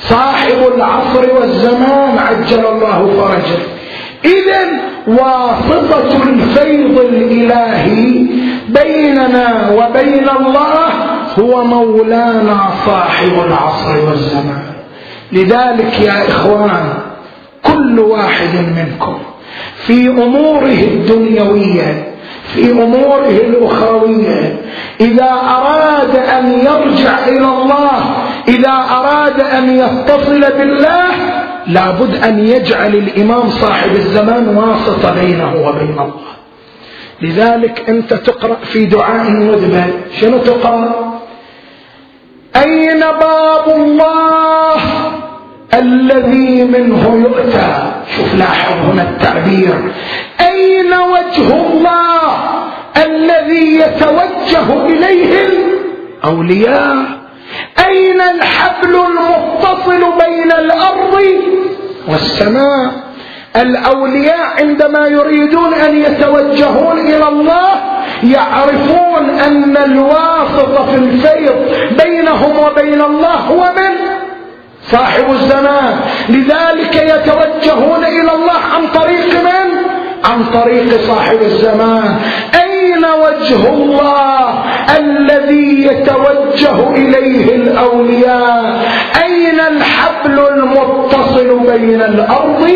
صاحب 0.00 0.58
العصر 0.74 1.32
والزمان 1.40 2.18
عجل 2.18 2.66
الله 2.66 3.10
فرجه 3.20 3.58
اذا 4.24 4.68
واسطة 5.06 6.22
الفيض 6.22 6.98
الإلهي 6.98 8.26
بيننا 9.28 9.70
وبين 9.70 10.28
الله 10.28 10.88
هو 11.38 11.64
مولانا 11.64 12.70
صاحب 12.86 13.32
العصر 13.46 14.08
والزمان. 14.08 14.62
لذلك 15.32 16.00
يا 16.00 16.28
إخوان 16.28 16.94
كل 17.62 18.00
واحد 18.00 18.54
منكم 18.76 19.18
في 19.86 20.08
أموره 20.08 20.80
الدنيوية 20.92 22.08
في 22.54 22.72
أموره 22.72 23.28
الأخروية 23.28 24.56
إذا 25.00 25.30
أراد 25.30 26.16
أن 26.16 26.52
يرجع 26.52 27.26
إلى 27.28 27.46
الله 27.46 28.00
إذا 28.48 28.84
أراد 28.90 29.40
أن 29.40 29.78
يتصل 29.78 30.40
بالله 30.40 31.06
لابد 31.66 32.24
أن 32.24 32.46
يجعل 32.46 32.94
الإمام 32.94 33.50
صاحب 33.50 33.90
الزمان 33.90 34.48
واسطة 34.56 35.14
بينه 35.20 35.54
وبين 35.68 35.92
الله. 35.92 36.37
لذلك 37.22 37.88
أنت 37.88 38.14
تقرأ 38.14 38.56
في 38.64 38.84
دعاء 38.84 39.30
مذبل 39.30 39.92
شنو 40.20 40.38
تقرأ؟ 40.38 41.20
أين 42.56 43.00
باب 43.00 43.76
الله 43.76 44.80
الذي 45.74 46.64
منه 46.64 47.22
يؤتى؟ 47.24 47.92
شوف 48.16 48.34
لاحظ 48.34 48.72
هنا 48.72 49.02
التعبير. 49.02 49.92
أين 50.40 50.92
وجه 50.92 51.66
الله 51.66 52.36
الذي 52.96 53.80
يتوجه 53.80 54.86
إليه 54.86 55.48
الأولياء؟ 56.22 56.96
أين 57.86 58.20
الحبل 58.20 58.94
المتصل 58.94 60.18
بين 60.18 60.52
الأرض 60.52 61.22
والسماء؟ 62.08 63.07
الأولياء 63.58 64.46
عندما 64.58 65.06
يريدون 65.06 65.74
أن 65.74 65.96
يتوجهون 65.96 66.98
إلى 66.98 67.28
الله 67.28 67.68
يعرفون 68.22 69.30
أن 69.46 69.76
الواسط 69.76 70.80
في 70.90 70.96
الفيض 70.96 71.56
بينهم 72.04 72.58
وبين 72.58 73.02
الله 73.02 73.34
هو 73.34 73.72
من 73.76 73.94
صاحب 74.82 75.30
الزمان. 75.30 75.96
لذلك 76.28 76.94
يتوجهون 76.96 78.04
إلى 78.04 78.34
الله 78.34 78.60
عن 78.74 78.86
طريق 78.94 79.34
من؟ 79.44 79.68
عن 80.24 80.44
طريق 80.44 81.00
صاحب 81.00 81.42
الزمان. 81.42 82.16
أين 82.54 83.04
وجه 83.04 83.68
الله 83.68 84.64
الذي 84.98 85.86
يتوجه 85.86 86.90
إليه 86.90 87.54
الأولياء؟ 87.54 88.86
أين 89.24 89.60
الحبل 89.60 90.46
المتصل 90.50 91.58
بين 91.58 92.02
الأرض 92.02 92.68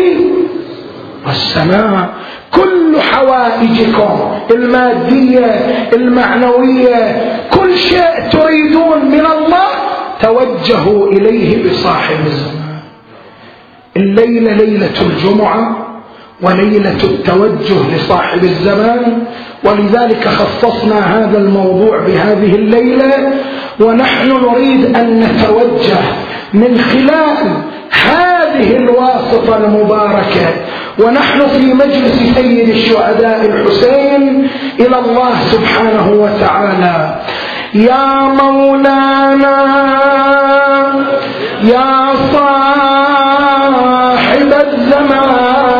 والسماء 1.27 2.09
كل 2.51 3.01
حوائجكم 3.11 4.31
المادية 4.51 5.45
المعنوية 5.93 7.21
كل 7.53 7.77
شيء 7.77 8.29
تريدون 8.31 9.05
من 9.05 9.25
الله 9.25 9.67
توجهوا 10.21 11.07
إليه 11.07 11.69
بصاحب 11.69 12.25
الزمان. 12.25 12.79
الليلة 13.97 14.53
ليلة 14.53 15.01
الجمعة 15.01 15.87
وليلة 16.41 17.03
التوجه 17.03 17.95
لصاحب 17.95 18.43
الزمان 18.43 19.23
ولذلك 19.63 20.27
خصصنا 20.27 20.99
هذا 21.17 21.37
الموضوع 21.37 21.97
بهذه 21.97 22.55
الليلة 22.55 23.33
ونحن 23.79 24.27
نريد 24.27 24.95
أن 24.95 25.19
نتوجه 25.19 25.99
من 26.53 26.77
خلال 26.81 27.37
هذه 28.53 28.77
الواسطة 28.77 29.57
المباركة. 29.57 30.47
ونحن 30.99 31.47
في 31.47 31.73
مجلس 31.73 32.35
سيد 32.35 32.69
الشهداء 32.69 33.45
الحسين 33.45 34.47
إلى 34.79 34.99
الله 34.99 35.35
سبحانه 35.45 36.11
وتعالى. 36.11 37.15
يا 37.73 38.19
مولانا 38.41 39.57
يا 41.63 42.13
صاحب 42.33 42.53
الزمان 44.67 45.73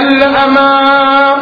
الأمان. 0.00 1.38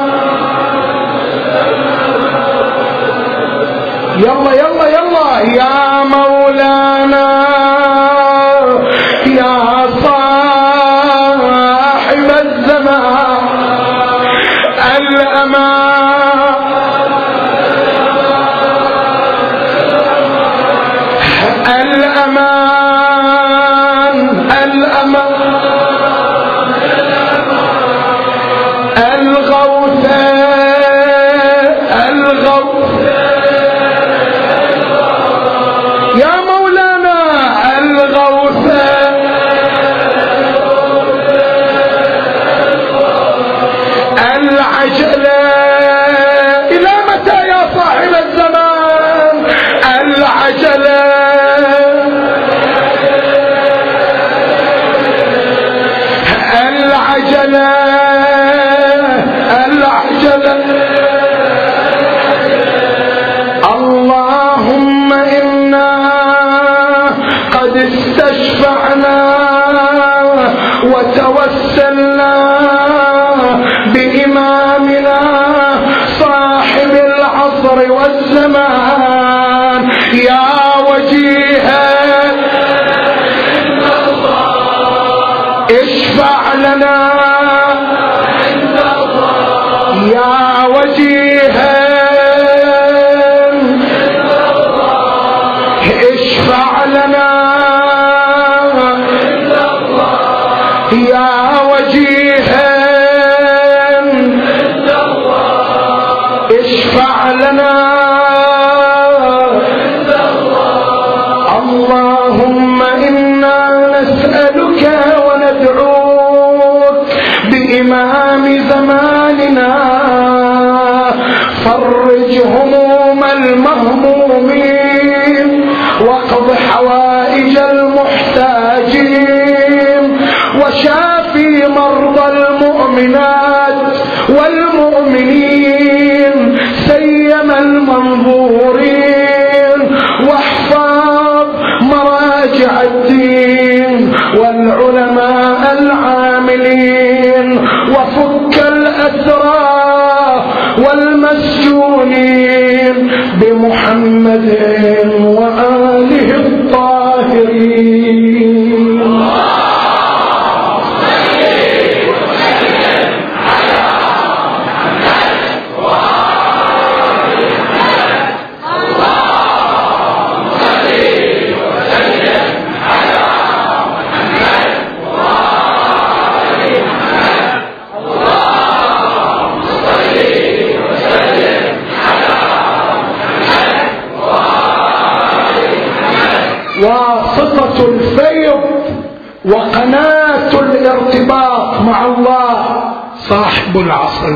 يلا 4.18 4.52
يلا 4.52 4.86
يلا 4.88 5.28
يا 5.54 5.97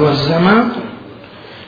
والزمان 0.00 0.68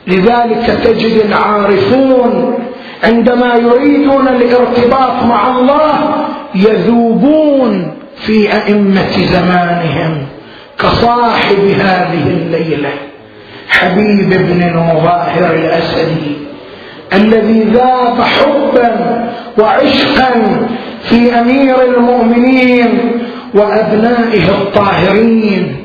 لذلك 0.07 0.79
تجد 0.83 1.25
العارفون 1.25 2.59
عندما 3.03 3.55
يريدون 3.55 4.27
الارتباط 4.27 5.23
مع 5.23 5.57
الله 5.59 6.25
يذوبون 6.55 7.91
في 8.15 8.53
أئمة 8.53 9.17
زمانهم 9.17 10.25
كصاحب 10.79 11.59
هذه 11.79 12.27
الليلة. 12.27 12.89
حبيب 13.69 14.29
بن 14.29 14.63
المظاهر 14.63 15.55
الأسدي 15.55 16.35
الذي 17.13 17.63
ذاب 17.63 18.21
حبا 18.21 19.23
وعشقا 19.59 20.31
في 21.03 21.39
أمير 21.39 21.75
المؤمنين 21.83 22.99
وأبنائه 23.53 24.49
الطاهرين. 24.49 25.75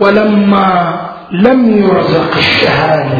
ولما 0.00 1.00
لم 1.30 1.78
يرزق 1.78 2.36
الشهادة 2.36 3.18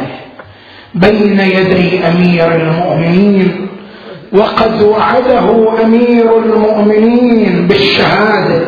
بين 0.95 1.41
يدي 1.41 1.99
أمير 2.09 2.55
المؤمنين 2.55 3.67
وقد 4.33 4.83
وعده 4.83 5.75
أمير 5.85 6.39
المؤمنين 6.39 7.67
بالشهادة. 7.69 8.61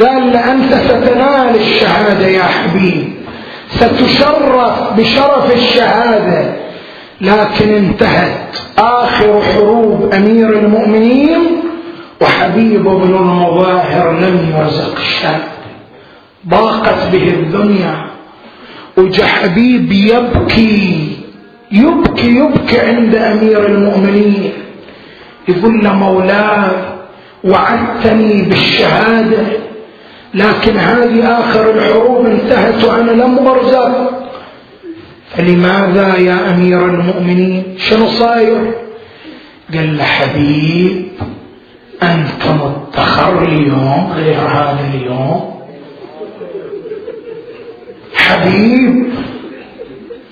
قال 0.00 0.32
لانت 0.32 0.74
ستنال 0.74 1.56
الشهادة 1.56 2.26
يا 2.26 2.42
حبيب 2.42 3.12
ستشرف 3.68 4.92
بشرف 4.96 5.54
الشهادة. 5.54 6.52
لكن 7.20 7.74
انتهت 7.74 8.56
آخر 8.78 9.42
حروب 9.42 10.14
أمير 10.14 10.58
المؤمنين 10.58 11.40
وحبيب 12.20 12.82
بن 12.82 13.14
المظاهر 13.16 14.12
لم 14.12 14.54
يرزق 14.56 14.96
الشام 14.96 15.40
ضاقت 16.48 17.08
به 17.12 17.28
الدنيا. 17.28 18.15
وجحبيب 18.96 19.92
يبكي 19.92 21.08
يبكي 21.72 22.36
يبكي 22.36 22.80
عند 22.80 23.14
أمير 23.14 23.66
المؤمنين. 23.66 24.52
يقول 25.48 25.84
له 25.84 25.94
مولاي 25.94 26.70
وعدتني 27.44 28.42
بالشهادة 28.42 29.46
لكن 30.34 30.76
هذه 30.76 31.40
آخر 31.40 31.70
الحروب 31.70 32.26
انتهت 32.26 32.84
وأنا 32.84 33.10
لم 33.10 33.48
أرزق. 33.48 34.10
فلماذا 35.30 36.16
يا 36.16 36.54
أمير 36.54 36.84
المؤمنين؟ 36.86 37.64
شنو 37.78 38.06
صاير؟ 38.06 38.72
قال 39.74 39.96
له 39.96 40.04
حبيب 40.04 41.06
أنت 42.02 42.42
مدخر 42.46 43.42
اليوم 43.42 44.12
غير 44.16 44.38
هذا 44.40 44.90
اليوم. 44.94 45.55
حبيب 48.26 49.06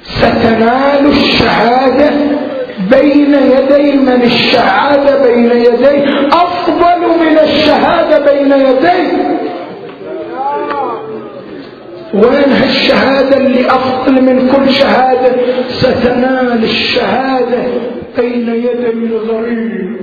ستنال 0.03 1.07
الشهادة 1.07 2.11
بين 2.91 3.35
يدي 3.35 3.93
من 3.93 4.23
الشهادة 4.23 5.23
بين 5.27 5.51
يدي 5.51 6.05
أفضل 6.33 7.01
من 7.21 7.39
الشهادة 7.39 8.33
بين 8.33 8.53
يدي. 8.53 9.03
وين 12.15 12.53
هالشهادة 12.53 13.37
اللي 13.37 13.67
أفضل 13.67 14.23
من 14.23 14.49
كل 14.53 14.71
شهادة؟ 14.71 15.33
ستنال 15.69 16.65
الشهادة 16.65 17.63
بين 18.17 18.49
يدي 18.49 18.91
الغريب. 18.91 20.01